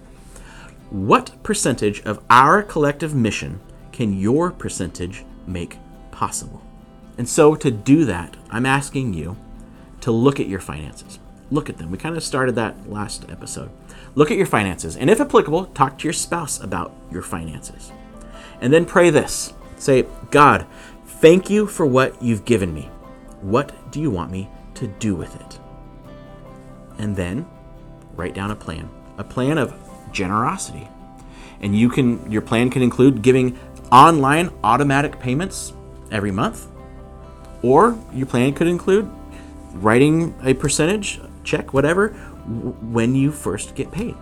What 0.91 1.43
percentage 1.43 2.01
of 2.03 2.23
our 2.31 2.63
collective 2.63 3.17
mission 3.17 3.59
can 3.91 4.17
your 4.17 4.53
percentage 4.53 5.25
make 5.45 5.77
possible? 6.13 6.63
And 7.19 7.29
so, 7.29 7.57
to 7.57 7.73
do 7.73 8.05
that, 8.05 8.37
I'm 8.49 8.65
asking 8.65 9.15
you 9.15 9.37
to 10.03 10.13
look 10.13 10.39
at 10.39 10.47
your 10.47 10.61
finances. 10.61 11.19
Look 11.51 11.69
at 11.69 11.79
them. 11.79 11.91
We 11.91 11.99
kind 11.99 12.17
of 12.17 12.23
started 12.23 12.55
that 12.55 12.89
last 12.89 13.29
episode. 13.29 13.71
Look 14.15 14.31
at 14.31 14.37
your 14.37 14.47
finances, 14.47 14.97
and 14.97 15.11
if 15.11 15.21
applicable, 15.21 15.67
talk 15.67 15.99
to 15.99 16.05
your 16.05 16.13
spouse 16.13 16.61
about 16.61 16.95
your 17.11 17.23
finances. 17.23 17.91
And 18.61 18.73
then 18.73 18.85
pray 18.85 19.11
this 19.11 19.53
say, 19.83 20.07
God, 20.31 20.67
thank 21.23 21.49
you 21.49 21.69
for 21.69 21.87
what 21.87 22.21
you've 22.21 22.45
given 22.45 22.75
me. 22.75 22.91
What 23.41 23.93
do 23.93 24.01
you 24.01 24.11
want 24.11 24.33
me 24.33 24.51
to 24.75 24.89
do 24.89 25.15
with 25.15 25.35
it? 25.41 25.61
And 26.99 27.17
then 27.17 27.47
write 28.15 28.35
down 28.35 28.51
a 28.51 28.57
plan, 28.57 28.91
a 29.19 29.25
plan 29.25 29.57
of 29.57 29.73
generosity. 30.11 30.89
And 31.61 31.79
you 31.79 31.89
can 31.89 32.31
your 32.31 32.43
plan 32.43 32.71
can 32.71 32.83
include 32.83 33.23
giving 33.23 33.59
online 33.93 34.51
automatic 34.65 35.21
payments 35.21 35.73
every 36.11 36.33
month. 36.33 36.67
Or 37.63 37.97
your 38.13 38.27
plan 38.27 38.53
could 38.53 38.67
include 38.67 39.09
writing 39.75 40.35
a 40.43 40.55
percentage 40.55 41.21
check, 41.45 41.73
whatever, 41.73 42.09
when 42.91 43.15
you 43.15 43.31
first 43.31 43.77
get 43.77 43.93
paid. 43.93 44.17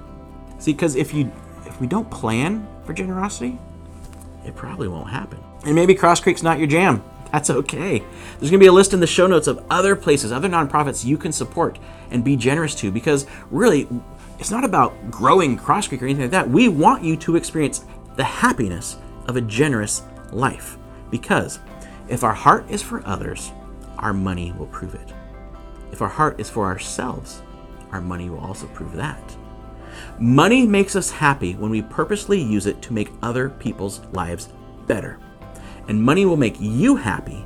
See, 0.59 0.75
because 0.75 0.97
if 0.97 1.15
you 1.15 1.33
if 1.65 1.81
we 1.81 1.87
don't 1.87 2.11
plan 2.11 2.69
for 2.85 2.93
generosity, 2.93 3.59
it 4.45 4.55
probably 4.55 4.89
won't 4.89 5.09
happen. 5.09 5.43
And 5.65 5.75
maybe 5.75 5.95
Cross 5.95 6.21
Creek's 6.21 6.43
not 6.43 6.59
your 6.59 6.67
jam. 6.67 7.03
That's 7.33 7.51
okay. 7.51 7.99
There's 7.99 8.51
going 8.51 8.53
to 8.53 8.59
be 8.59 8.67
a 8.67 8.73
list 8.73 8.93
in 8.93 9.01
the 9.01 9.07
show 9.07 9.27
notes 9.27 9.47
of 9.47 9.65
other 9.71 9.95
places, 9.95 10.33
other 10.33 10.49
nonprofits 10.49 11.05
you 11.05 11.17
can 11.17 11.33
support 11.33 11.79
and 12.11 12.25
be 12.25 12.37
generous 12.37 12.75
to 12.77 12.91
because 12.91 13.27
really, 13.51 13.89
it's 14.39 14.51
not 14.51 14.65
about 14.65 15.11
growing 15.11 15.57
Cross 15.57 15.89
Creek 15.89 16.03
or 16.03 16.07
anything 16.07 16.23
like 16.23 16.31
that. 16.33 16.51
We 16.51 16.69
want 16.69 17.05
you 17.05 17.17
to 17.19 17.37
experience 17.37 17.85
the 18.17 18.25
happiness 18.25 18.97
of 19.27 19.37
a 19.37 19.41
generous 19.41 20.03
life 20.33 20.77
because 21.11 21.61
if 22.09 22.25
our 22.25 22.35
heart 22.35 22.69
is 22.69 22.83
for 22.83 23.07
others, 23.07 23.53
our 23.99 24.13
money 24.13 24.53
will 24.53 24.67
prove 24.67 24.95
it. 24.95 25.13
If 25.93 26.03
our 26.03 26.09
heart 26.09 26.41
is 26.41 26.51
for 26.51 26.67
ourselves, 26.67 27.43
our 27.93 28.01
money 28.01 28.31
will 28.31 28.41
also 28.41 28.67
prove 28.69 28.95
that. 28.95 29.37
Money 30.19 30.67
makes 30.67 30.97
us 30.97 31.11
happy 31.11 31.55
when 31.55 31.71
we 31.71 31.83
purposely 31.83 32.41
use 32.41 32.67
it 32.67 32.81
to 32.83 32.93
make 32.93 33.11
other 33.23 33.51
people's 33.51 34.01
lives 34.13 34.49
better. 34.87 35.19
And 35.91 36.01
money 36.01 36.25
will 36.25 36.37
make 36.37 36.55
you 36.61 36.95
happy 36.95 37.45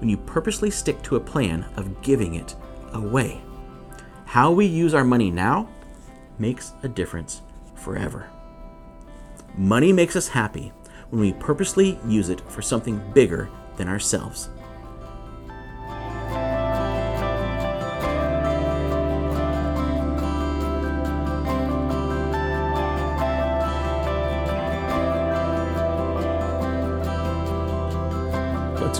when 0.00 0.10
you 0.10 0.18
purposely 0.18 0.70
stick 0.70 1.00
to 1.04 1.16
a 1.16 1.20
plan 1.20 1.64
of 1.76 2.02
giving 2.02 2.34
it 2.34 2.54
away. 2.92 3.40
How 4.26 4.52
we 4.52 4.66
use 4.66 4.92
our 4.92 5.02
money 5.02 5.30
now 5.30 5.70
makes 6.38 6.74
a 6.82 6.88
difference 6.88 7.40
forever. 7.74 8.28
Money 9.56 9.94
makes 9.94 10.14
us 10.14 10.28
happy 10.28 10.74
when 11.08 11.22
we 11.22 11.32
purposely 11.32 11.98
use 12.06 12.28
it 12.28 12.42
for 12.50 12.60
something 12.60 13.00
bigger 13.14 13.48
than 13.78 13.88
ourselves. 13.88 14.50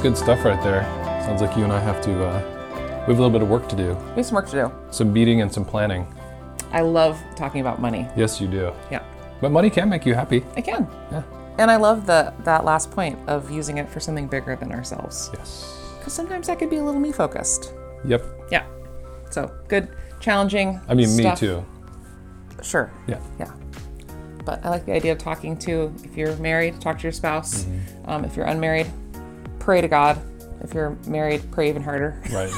Good 0.07 0.17
stuff 0.17 0.45
right 0.45 0.63
there. 0.63 0.85
Sounds 1.25 1.43
like 1.43 1.57
you 1.57 1.65
and 1.65 1.73
I 1.73 1.81
have 1.81 2.01
to. 2.03 2.25
Uh, 2.25 2.39
we 3.09 3.13
have 3.13 3.19
a 3.19 3.23
little 3.23 3.29
bit 3.29 3.43
of 3.43 3.49
work 3.49 3.69
to 3.71 3.75
do. 3.75 3.95
We 4.11 4.19
have 4.19 4.27
some 4.27 4.37
work 4.37 4.47
to 4.51 4.53
do. 4.53 4.73
Some 4.93 5.13
meeting 5.13 5.41
and 5.41 5.53
some 5.53 5.65
planning. 5.65 6.07
I 6.71 6.83
love 6.83 7.21
talking 7.35 7.61
about 7.61 7.81
money. 7.81 8.07
Yes, 8.17 8.41
you 8.41 8.47
do. 8.47 8.73
Yeah, 8.89 9.03
But 9.41 9.51
money 9.51 9.69
can 9.69 9.89
make 9.89 10.07
you 10.07 10.15
happy. 10.15 10.45
I 10.55 10.61
can. 10.61 10.89
Yeah. 11.11 11.25
And 11.59 11.73
I 11.73 11.77
love 11.77 12.07
the 12.07 12.33
that 12.45 12.65
last 12.65 12.93
point 12.93 13.19
of 13.27 13.51
using 13.51 13.79
it 13.79 13.89
for 13.89 13.99
something 13.99 14.29
bigger 14.29 14.55
than 14.55 14.71
ourselves. 14.71 15.29
Yes. 15.35 15.77
Because 15.99 16.13
sometimes 16.13 16.47
that 16.47 16.61
could 16.61 16.71
be 16.71 16.77
a 16.77 16.85
little 16.85 17.01
me 17.01 17.11
focused. 17.11 17.73
Yep. 18.05 18.25
Yeah. 18.53 18.65
So 19.31 19.51
good, 19.67 19.89
challenging. 20.21 20.81
I 20.87 20.95
mean, 20.95 21.09
stuff. 21.09 21.43
me 21.43 21.49
too. 21.49 21.67
Sure. 22.63 22.93
Yeah. 23.09 23.19
Yeah. 23.41 23.51
But 24.45 24.65
I 24.65 24.69
like 24.69 24.87
the 24.87 24.93
idea 24.93 25.11
of 25.11 25.19
talking 25.19 25.57
to, 25.67 25.93
if 26.05 26.17
you're 26.17 26.37
married, 26.37 26.81
talk 26.81 26.99
to 26.99 27.03
your 27.03 27.11
spouse. 27.11 27.65
Mm-hmm. 27.65 28.09
Um, 28.09 28.25
if 28.25 28.37
you're 28.37 28.47
unmarried, 28.47 28.87
pray 29.67 29.81
to 29.81 29.89
God. 29.89 30.23
If 30.63 30.73
you're 30.73 30.97
married, 31.09 31.43
pray 31.51 31.69
even 31.69 31.83
harder. 31.83 32.23
Right. 32.33 32.53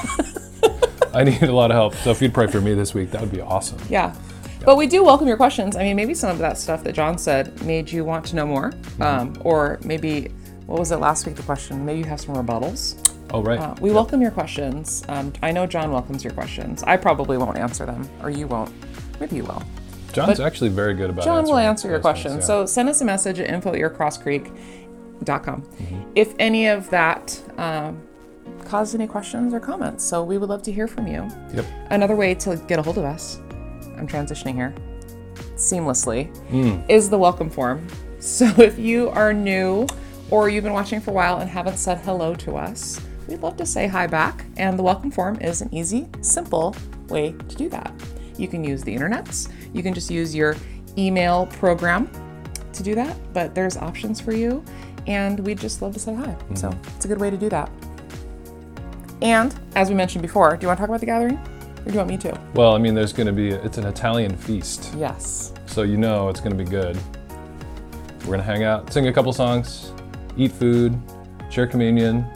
I 1.14 1.24
need 1.24 1.42
a 1.42 1.52
lot 1.52 1.70
of 1.70 1.74
help. 1.74 1.94
So 1.94 2.10
if 2.10 2.20
you'd 2.20 2.34
pray 2.34 2.48
for 2.48 2.60
me 2.60 2.74
this 2.74 2.92
week, 2.92 3.10
that 3.12 3.22
would 3.22 3.32
be 3.32 3.40
awesome. 3.40 3.78
Yeah. 3.88 4.14
But 4.62 4.76
we 4.76 4.86
do 4.86 5.02
welcome 5.02 5.26
your 5.26 5.38
questions. 5.38 5.74
I 5.74 5.84
mean, 5.84 5.96
maybe 5.96 6.12
some 6.12 6.28
of 6.28 6.36
that 6.40 6.58
stuff 6.58 6.84
that 6.84 6.92
John 6.92 7.16
said 7.16 7.62
made 7.62 7.90
you 7.90 8.04
want 8.04 8.26
to 8.26 8.36
know 8.36 8.46
more. 8.46 8.72
Mm-hmm. 8.72 9.02
Um, 9.02 9.36
or 9.40 9.78
maybe, 9.82 10.28
what 10.66 10.78
was 10.78 10.92
it 10.92 10.98
last 10.98 11.26
week, 11.26 11.36
the 11.36 11.42
question? 11.44 11.82
Maybe 11.82 12.00
you 12.00 12.04
have 12.04 12.20
some 12.20 12.34
rebuttals. 12.34 13.16
Oh, 13.30 13.42
right. 13.42 13.58
Uh, 13.58 13.74
we 13.80 13.90
welcome 13.90 14.20
your 14.20 14.30
questions. 14.30 15.02
Um, 15.08 15.32
I 15.42 15.50
know 15.50 15.66
John 15.66 15.90
welcomes 15.90 16.22
your 16.22 16.34
questions. 16.34 16.82
I 16.82 16.98
probably 16.98 17.38
won't 17.38 17.56
answer 17.56 17.86
them, 17.86 18.06
or 18.22 18.28
you 18.28 18.46
won't. 18.46 18.70
Maybe 19.18 19.36
you 19.36 19.44
will. 19.44 19.62
John's 20.12 20.38
but 20.38 20.46
actually 20.46 20.70
very 20.70 20.92
good 20.92 21.08
about 21.08 21.22
it. 21.22 21.24
John 21.24 21.44
will 21.44 21.56
answer 21.56 21.88
your 21.88 22.00
questions. 22.00 22.36
yeah. 22.36 22.40
So 22.40 22.66
send 22.66 22.90
us 22.90 23.00
a 23.00 23.04
message 23.06 23.40
at 23.40 23.48
info 23.48 23.72
at 23.72 23.78
yourcrosscreek.com 25.24 25.62
Mm-hmm. 25.62 26.10
if 26.14 26.34
any 26.38 26.66
of 26.66 26.88
that 26.90 27.40
um, 27.58 28.00
caused 28.64 28.94
any 28.94 29.06
questions 29.06 29.54
or 29.54 29.60
comments. 29.60 30.04
So 30.04 30.22
we 30.24 30.38
would 30.38 30.48
love 30.48 30.62
to 30.64 30.72
hear 30.72 30.86
from 30.88 31.06
you. 31.06 31.28
Yep. 31.54 31.64
Another 31.90 32.16
way 32.16 32.34
to 32.36 32.56
get 32.68 32.78
a 32.78 32.82
hold 32.82 32.98
of 32.98 33.04
us, 33.04 33.38
I'm 33.96 34.06
transitioning 34.06 34.54
here 34.54 34.74
seamlessly, 35.56 36.32
Mm. 36.50 36.84
is 36.88 37.10
the 37.10 37.18
welcome 37.18 37.50
form. 37.50 37.86
So 38.20 38.46
if 38.58 38.78
you 38.78 39.08
are 39.10 39.32
new 39.32 39.86
or 40.30 40.48
you've 40.48 40.64
been 40.64 40.72
watching 40.72 41.00
for 41.00 41.10
a 41.10 41.14
while 41.14 41.38
and 41.38 41.48
haven't 41.50 41.78
said 41.78 41.98
hello 41.98 42.34
to 42.36 42.56
us, 42.56 43.00
we'd 43.26 43.40
love 43.40 43.56
to 43.56 43.66
say 43.66 43.86
hi 43.86 44.06
back. 44.06 44.44
And 44.56 44.78
the 44.78 44.82
welcome 44.82 45.10
form 45.10 45.38
is 45.40 45.60
an 45.62 45.72
easy, 45.74 46.08
simple 46.20 46.76
way 47.08 47.32
to 47.32 47.56
do 47.56 47.68
that. 47.70 47.92
You 48.36 48.46
can 48.48 48.62
use 48.62 48.82
the 48.84 48.94
internets, 48.94 49.50
you 49.72 49.82
can 49.82 49.94
just 49.94 50.10
use 50.10 50.34
your 50.34 50.54
email 50.96 51.46
program 51.46 52.08
to 52.72 52.82
do 52.84 52.94
that, 52.94 53.16
but 53.32 53.54
there's 53.54 53.76
options 53.76 54.20
for 54.20 54.32
you. 54.32 54.62
And 55.06 55.40
we'd 55.40 55.58
just 55.58 55.82
love 55.82 55.94
to 55.94 56.00
say 56.00 56.14
hi. 56.14 56.36
So 56.54 56.70
mm-hmm. 56.70 56.96
it's 56.96 57.04
a 57.04 57.08
good 57.08 57.20
way 57.20 57.30
to 57.30 57.36
do 57.36 57.48
that. 57.48 57.70
And 59.22 59.54
as 59.74 59.88
we 59.88 59.94
mentioned 59.94 60.22
before, 60.22 60.56
do 60.56 60.62
you 60.62 60.68
want 60.68 60.78
to 60.78 60.82
talk 60.82 60.88
about 60.88 61.00
the 61.00 61.06
gathering? 61.06 61.36
Or 61.36 61.84
do 61.84 61.90
you 61.90 61.96
want 61.96 62.08
me 62.08 62.16
to? 62.18 62.40
Well, 62.54 62.74
I 62.74 62.78
mean, 62.78 62.94
there's 62.94 63.12
going 63.12 63.26
to 63.26 63.32
be, 63.32 63.50
it's 63.50 63.78
an 63.78 63.86
Italian 63.86 64.36
feast. 64.36 64.92
Yes. 64.96 65.52
So 65.66 65.82
you 65.82 65.96
know 65.96 66.28
it's 66.28 66.40
going 66.40 66.56
to 66.56 66.62
be 66.62 66.68
good. 66.68 66.98
We're 68.20 68.36
going 68.36 68.40
to 68.40 68.44
hang 68.44 68.64
out, 68.64 68.92
sing 68.92 69.08
a 69.08 69.12
couple 69.12 69.32
songs, 69.32 69.92
eat 70.36 70.52
food, 70.52 70.98
share 71.50 71.66
communion. 71.66 72.26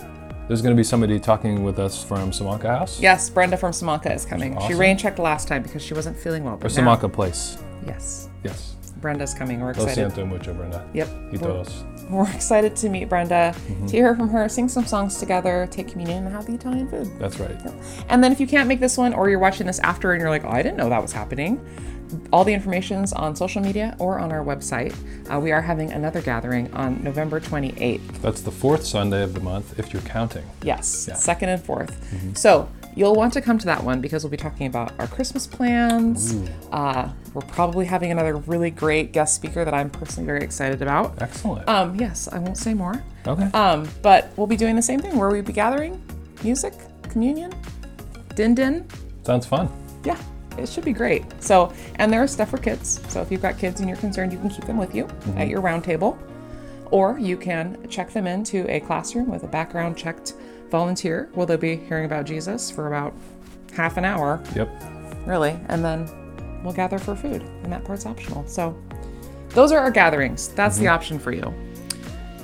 There's 0.49 0.63
going 0.63 0.75
to 0.75 0.81
be 0.81 0.85
somebody 0.85 1.21
talking 1.21 1.63
with 1.63 1.79
us 1.79 2.03
from 2.03 2.31
Simonka 2.31 2.67
House. 2.67 3.01
Yes, 3.01 3.31
Brenda 3.31 3.57
from 3.57 3.73
Simonka 3.73 4.15
is 4.15 4.25
coming. 4.25 4.59
She 4.67 4.75
rain 4.75 4.97
checked 4.97 5.19
last 5.19 5.49
time 5.49 5.63
because 5.63 5.83
she 5.83 5.95
wasn't 5.95 6.17
feeling 6.17 6.45
well. 6.45 6.55
Or 6.55 6.69
Simonka 6.69 7.13
Place. 7.13 7.59
yes, 7.87 8.29
Yes. 8.43 8.77
Brenda's 9.03 9.35
coming. 9.35 9.61
We're 9.61 9.73
excited. 9.73 10.01
Lo 10.01 10.11
siento 10.11 10.29
mucho, 10.29 10.55
Brenda. 10.55 10.89
Yep. 10.95 11.09
Y 11.33 11.39
todos. 11.39 11.85
We're 12.13 12.31
excited 12.33 12.77
to 12.77 12.89
meet 12.89 13.09
Brenda, 13.09 13.55
Mm-hmm. 13.57 13.87
to 13.87 13.93
hear 13.97 14.15
from 14.17 14.29
her, 14.31 14.49
sing 14.49 14.69
some 14.69 14.87
songs 14.87 15.19
together, 15.19 15.67
take 15.71 15.89
communion, 15.89 16.25
and 16.27 16.33
have 16.35 16.47
the 16.47 16.55
Italian 16.55 16.89
food. 16.89 17.11
That's 17.19 17.39
right. 17.39 17.57
And 18.09 18.23
then 18.23 18.33
if 18.33 18.41
you 18.41 18.47
can't 18.47 18.69
make 18.69 18.81
this 18.81 18.97
one 18.99 19.13
or 19.15 19.29
you're 19.31 19.39
watching 19.39 19.67
this 19.67 19.79
after 19.81 20.13
and 20.13 20.21
you're 20.21 20.31
like, 20.31 20.45
oh, 20.45 20.51
I 20.51 20.63
didn't 20.63 20.77
know 20.77 20.89
that 20.89 21.01
was 21.03 21.13
happening, 21.13 21.65
all 22.33 22.45
the 22.45 22.53
information's 22.53 23.13
on 23.15 23.35
social 23.35 23.63
media 23.63 23.97
or 23.99 24.19
on 24.19 24.31
our 24.33 24.45
website. 24.45 24.95
Uh, 25.33 25.41
we 25.41 25.51
are 25.51 25.63
having 25.63 25.91
another 25.93 26.21
gathering 26.21 26.71
on 26.75 27.03
November 27.03 27.41
28th. 27.41 28.21
That's 28.21 28.43
the 28.43 28.51
fourth 28.51 28.85
Sunday 28.85 29.23
of 29.23 29.33
the 29.33 29.41
month, 29.41 29.79
if 29.79 29.93
you're 29.95 30.03
counting. 30.03 30.45
Yes, 30.63 31.07
Yeah. 31.09 31.15
second 31.15 31.49
and 31.49 31.63
4th 31.63 32.37
So 32.37 32.69
you'll 32.95 33.15
want 33.15 33.33
to 33.35 33.41
come 33.41 33.59
to 33.59 33.67
that 33.67 33.83
one 33.83 34.01
because 34.01 34.23
we'll 34.25 34.31
be 34.31 34.37
talking 34.37 34.67
about 34.67 34.99
our 34.99 35.07
Christmas 35.07 35.47
plans. 35.47 36.35
Uh, 36.71 37.11
we're 37.35 37.43
probably 37.43 37.87
having 37.87 38.11
another 38.11 38.37
really 38.37 38.71
great 38.71 39.13
guest 39.13 39.35
speaker 39.35 39.65
that 39.65 39.75
I'm 39.75 39.91
personally 39.91 40.27
very 40.27 40.43
excited 40.43 40.83
about. 40.83 41.21
Excellent. 41.21 41.69
Um, 41.69 41.95
yes, 41.97 42.29
I 42.31 42.39
won't 42.39 42.59
say 42.59 42.75
more. 42.75 43.03
okay. 43.27 43.45
Um, 43.53 43.89
but 44.03 44.33
we'll 44.37 44.47
be 44.47 44.57
doing 44.57 44.77
the 44.77 44.83
same 44.83 45.01
thing 45.01 45.17
where 45.17 45.29
we'll 45.29 45.43
be 45.43 45.53
gathering 45.53 46.03
music, 46.43 46.75
communion, 47.05 47.53
din 48.35 48.55
din. 48.55 48.87
Sounds 49.23 49.47
fun. 49.47 49.69
Yeah, 50.05 50.19
it 50.59 50.69
should 50.69 50.85
be 50.85 50.93
great. 50.93 51.25
So, 51.43 51.73
and 51.97 52.13
there 52.13 52.23
is 52.25 52.31
stuff 52.33 52.51
for 52.51 52.59
kids. 52.59 53.01
So 53.09 53.23
if 53.23 53.31
you've 53.31 53.43
got 53.43 53.59
kids 53.59 53.81
and 53.81 53.89
you're 53.89 53.99
concerned, 53.99 54.33
you 54.33 54.39
can 54.39 54.51
keep 54.51 54.65
them 54.65 54.77
with 54.77 54.95
you 54.95 55.09
at 55.37 55.49
your 55.49 55.61
round 55.61 55.85
table. 55.85 56.19
Or 56.91 57.19
you 57.19 57.39
can 57.39 57.89
check 57.89 58.13
them 58.13 58.27
into 58.27 58.71
a 58.71 58.81
classroom 58.81 59.31
with 59.31 59.45
a 59.45 59.47
background 59.47 59.97
checked 59.97 60.35
volunteer 60.73 61.29
where 61.35 61.47
they'll 61.47 61.59
be 61.59 61.77
hearing 61.77 62.07
about 62.07 62.25
Jesus 62.25 62.71
for 62.71 62.89
about 62.89 63.13
half 63.75 63.97
an 63.99 64.05
hour, 64.05 64.43
Yep. 64.57 64.69
really, 65.27 65.57
and 65.69 65.85
then 65.85 66.09
we'll 66.65 66.73
gather 66.73 66.99
for 66.99 67.15
food, 67.15 67.43
and 67.63 67.71
that 67.73 67.85
part's 67.85 68.07
optional. 68.07 68.43
So 68.49 68.75
those 69.51 69.71
are 69.71 69.79
our 69.79 69.91
gatherings. 69.91 70.49
That's 70.49 70.79
the 70.79 70.89
option 70.89 71.19
for 71.19 71.31
you. 71.31 71.53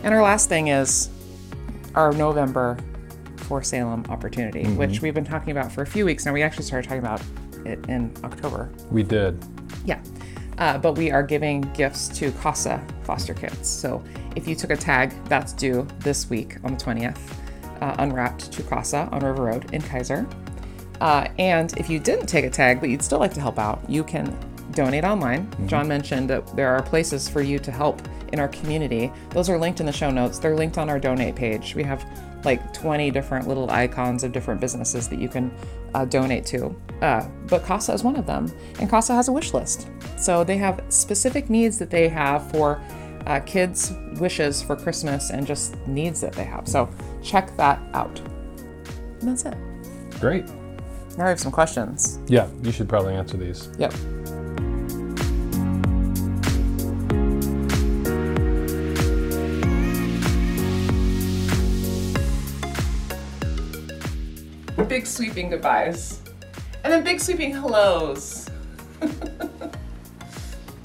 And 0.04 0.14
our 0.14 0.22
last 0.22 0.48
thing 0.48 0.68
is 0.68 1.08
our 1.94 2.12
November 2.12 2.76
for 3.36 3.62
Salem 3.62 4.04
opportunity, 4.10 4.64
which 4.74 5.00
we've 5.00 5.14
been 5.14 5.24
talking 5.24 5.50
about 5.50 5.72
for 5.72 5.80
a 5.82 5.86
few 5.86 6.04
weeks 6.04 6.26
now. 6.26 6.32
We 6.34 6.42
actually 6.42 6.64
started 6.64 6.86
talking 6.86 7.02
about 7.02 7.22
it 7.64 7.78
in 7.88 8.12
October. 8.22 8.68
We 8.90 9.02
did. 9.02 9.42
Yeah. 9.86 10.00
Uh, 10.58 10.76
but 10.76 10.98
we 10.98 11.10
are 11.10 11.22
giving 11.22 11.62
gifts 11.72 12.08
to 12.18 12.30
CASA 12.32 12.84
foster 13.04 13.32
kids. 13.32 13.68
So 13.68 14.02
if 14.36 14.46
you 14.46 14.54
took 14.54 14.70
a 14.70 14.76
tag, 14.76 15.12
that's 15.26 15.52
due 15.54 15.86
this 16.00 16.28
week 16.28 16.56
on 16.64 16.76
the 16.76 16.84
20th, 16.84 17.18
uh, 17.80 17.96
unwrapped 17.98 18.52
to 18.52 18.62
CASA 18.62 19.08
on 19.12 19.20
River 19.20 19.44
Road 19.44 19.72
in 19.72 19.82
Keizer. 19.82 20.30
Uh, 21.00 21.28
and 21.38 21.76
if 21.78 21.88
you 21.88 21.98
didn't 21.98 22.26
take 22.26 22.44
a 22.44 22.50
tag, 22.50 22.80
but 22.80 22.88
you'd 22.88 23.02
still 23.02 23.18
like 23.18 23.34
to 23.34 23.40
help 23.40 23.58
out, 23.58 23.80
you 23.88 24.02
can 24.02 24.36
donate 24.72 25.04
online. 25.04 25.48
John 25.66 25.88
mentioned 25.88 26.28
that 26.30 26.54
there 26.56 26.68
are 26.68 26.82
places 26.82 27.28
for 27.28 27.40
you 27.40 27.58
to 27.60 27.70
help 27.70 28.00
in 28.32 28.40
our 28.40 28.48
community. 28.48 29.12
Those 29.30 29.48
are 29.48 29.58
linked 29.58 29.80
in 29.80 29.86
the 29.86 29.92
show 29.92 30.10
notes. 30.10 30.38
They're 30.38 30.56
linked 30.56 30.78
on 30.78 30.90
our 30.90 30.98
donate 30.98 31.36
page. 31.36 31.74
We 31.74 31.82
have 31.84 32.04
like 32.44 32.72
20 32.72 33.10
different 33.10 33.48
little 33.48 33.70
icons 33.70 34.22
of 34.22 34.32
different 34.32 34.60
businesses 34.60 35.08
that 35.08 35.18
you 35.18 35.28
can 35.28 35.50
uh, 35.94 36.04
donate 36.04 36.46
to. 36.46 36.74
Uh, 37.00 37.26
but 37.46 37.64
CASA 37.64 37.92
is 37.92 38.04
one 38.04 38.16
of 38.16 38.26
them. 38.26 38.52
And 38.80 38.88
CASA 38.88 39.14
has 39.14 39.28
a 39.28 39.32
wish 39.32 39.54
list. 39.54 39.88
So 40.16 40.44
they 40.44 40.56
have 40.58 40.82
specific 40.88 41.50
needs 41.50 41.78
that 41.78 41.90
they 41.90 42.08
have 42.08 42.50
for 42.50 42.80
uh, 43.26 43.40
kids' 43.40 43.92
wishes 44.18 44.62
for 44.62 44.76
Christmas 44.76 45.30
and 45.30 45.46
just 45.46 45.76
needs 45.86 46.20
that 46.20 46.32
they 46.32 46.44
have. 46.44 46.68
So 46.68 46.88
check 47.22 47.57
that 47.57 47.81
out. 47.94 48.20
And 49.20 49.28
that's 49.28 49.44
it. 49.44 49.54
Great. 50.20 50.46
Now 51.16 51.24
we 51.24 51.31
have 51.31 51.40
some 51.40 51.52
questions. 51.52 52.18
Yeah, 52.28 52.48
you 52.62 52.70
should 52.70 52.88
probably 52.88 53.14
answer 53.14 53.37
these. 53.37 53.68
Yep. 53.78 53.92
Big 64.88 65.07
sweeping 65.07 65.50
goodbyes. 65.50 66.22
And 66.83 66.92
then 66.92 67.04
big 67.04 67.20
sweeping 67.20 67.52
hellos. 67.52 68.48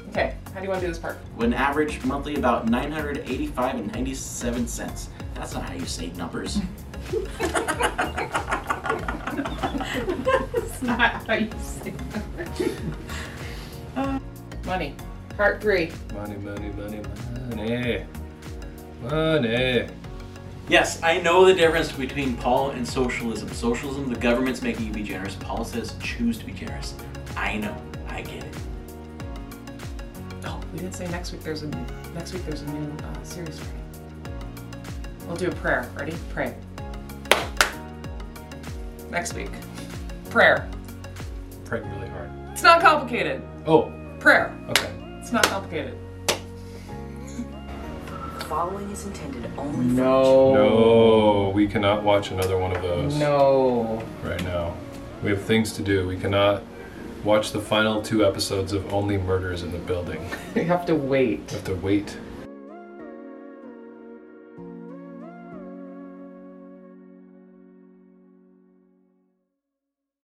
okay, 0.10 0.36
how 0.54 0.60
do 0.60 0.63
you 0.63 0.69
want 0.69 0.82
to 0.82 0.88
do 0.88 0.88
this 0.88 1.00
part? 1.00 1.17
With 1.38 1.48
an 1.48 1.54
average 1.54 2.04
monthly 2.04 2.36
about 2.36 2.67
985 2.67 3.76
and 3.76 3.93
97 3.93 4.67
cents. 4.67 5.10
That's 5.43 5.56
not 5.56 5.63
how 5.65 5.73
you 5.73 5.86
say 5.86 6.08
numbers. 6.12 6.62
That's 7.12 7.51
not 10.82 11.27
how 11.27 11.34
you 11.34 11.49
say 11.62 11.93
that. 13.95 14.21
Money. 14.65 14.95
Part 15.36 15.60
three. 15.60 15.91
Money, 16.13 16.38
money, 16.38 16.69
money, 16.69 17.01
money. 17.49 18.06
Money. 19.01 19.88
Yes, 20.69 21.03
I 21.03 21.19
know 21.19 21.43
the 21.43 21.53
difference 21.53 21.91
between 21.91 22.38
Paul 22.38 22.69
and 22.69 22.88
socialism. 22.88 23.49
Socialism, 23.49 24.10
the 24.10 24.17
government's 24.17 24.62
making 24.62 24.86
you 24.86 24.93
be 24.93 25.03
generous. 25.03 25.36
Paul 25.36 25.65
says 25.65 25.93
choose 26.01 26.38
to 26.38 26.45
be 26.45 26.53
generous. 26.53 26.93
I 27.36 27.58
know. 27.58 27.75
I 28.08 28.21
get 28.21 28.45
it. 28.45 28.56
Oh, 30.45 30.62
we 30.71 30.79
didn't 30.79 30.95
say 30.95 31.06
next 31.10 31.34
week. 31.34 31.43
There's 31.43 31.63
a 31.63 31.67
next 32.13 32.32
week. 32.32 32.45
There's 32.45 32.62
a 32.62 32.71
new 32.71 32.95
uh, 33.03 33.23
series 33.23 33.60
ready. 33.60 33.83
We'll 35.34 35.50
do 35.50 35.50
a 35.50 35.56
prayer. 35.62 35.89
Ready? 35.98 36.13
Pray. 36.32 36.54
Next 39.10 39.34
week, 39.34 39.50
prayer. 40.30 40.69
Pray 41.65 41.80
really 41.80 42.08
hard. 42.10 42.30
It's 42.52 42.62
not 42.62 42.82
complicated. 42.82 43.41
Oh, 43.65 43.91
Prayer. 44.19 44.56
okay. 44.69 44.91
It's 45.19 45.32
not 45.32 45.43
complicated. 45.48 45.98
The 46.28 46.36
following 48.46 48.88
is 48.91 49.08
intended 49.08 49.50
only 49.58 49.88
for 49.88 49.93
No. 49.96 50.54
No, 50.54 51.52
we 51.56 51.65
we 51.65 51.72
cannot 51.72 52.04
watch 52.04 52.30
another 52.30 52.60
one 52.60 52.76
of 52.76 52.84
those 52.84 53.17
No. 53.17 54.04
right 54.24 54.43
now. 54.43 54.76
We 55.24 55.32
have 55.32 55.41
things 55.41 55.74
to 55.74 55.82
do. 55.82 56.08
We 56.08 56.17
cannot 56.17 56.62
watch 57.24 57.54
the 57.54 57.60
final 57.60 58.04
two 58.04 58.24
episodes 58.24 58.72
of 58.72 58.93
Only 58.93 59.17
Murders 59.17 59.63
in 59.63 59.72
the 59.72 59.80
Building. 59.80 60.24
We 60.54 60.65
have 60.65 60.86
to 60.86 60.93
wait. 60.93 61.39
We 61.50 61.54
have 61.56 61.63
to 61.63 61.74
wait 61.74 62.19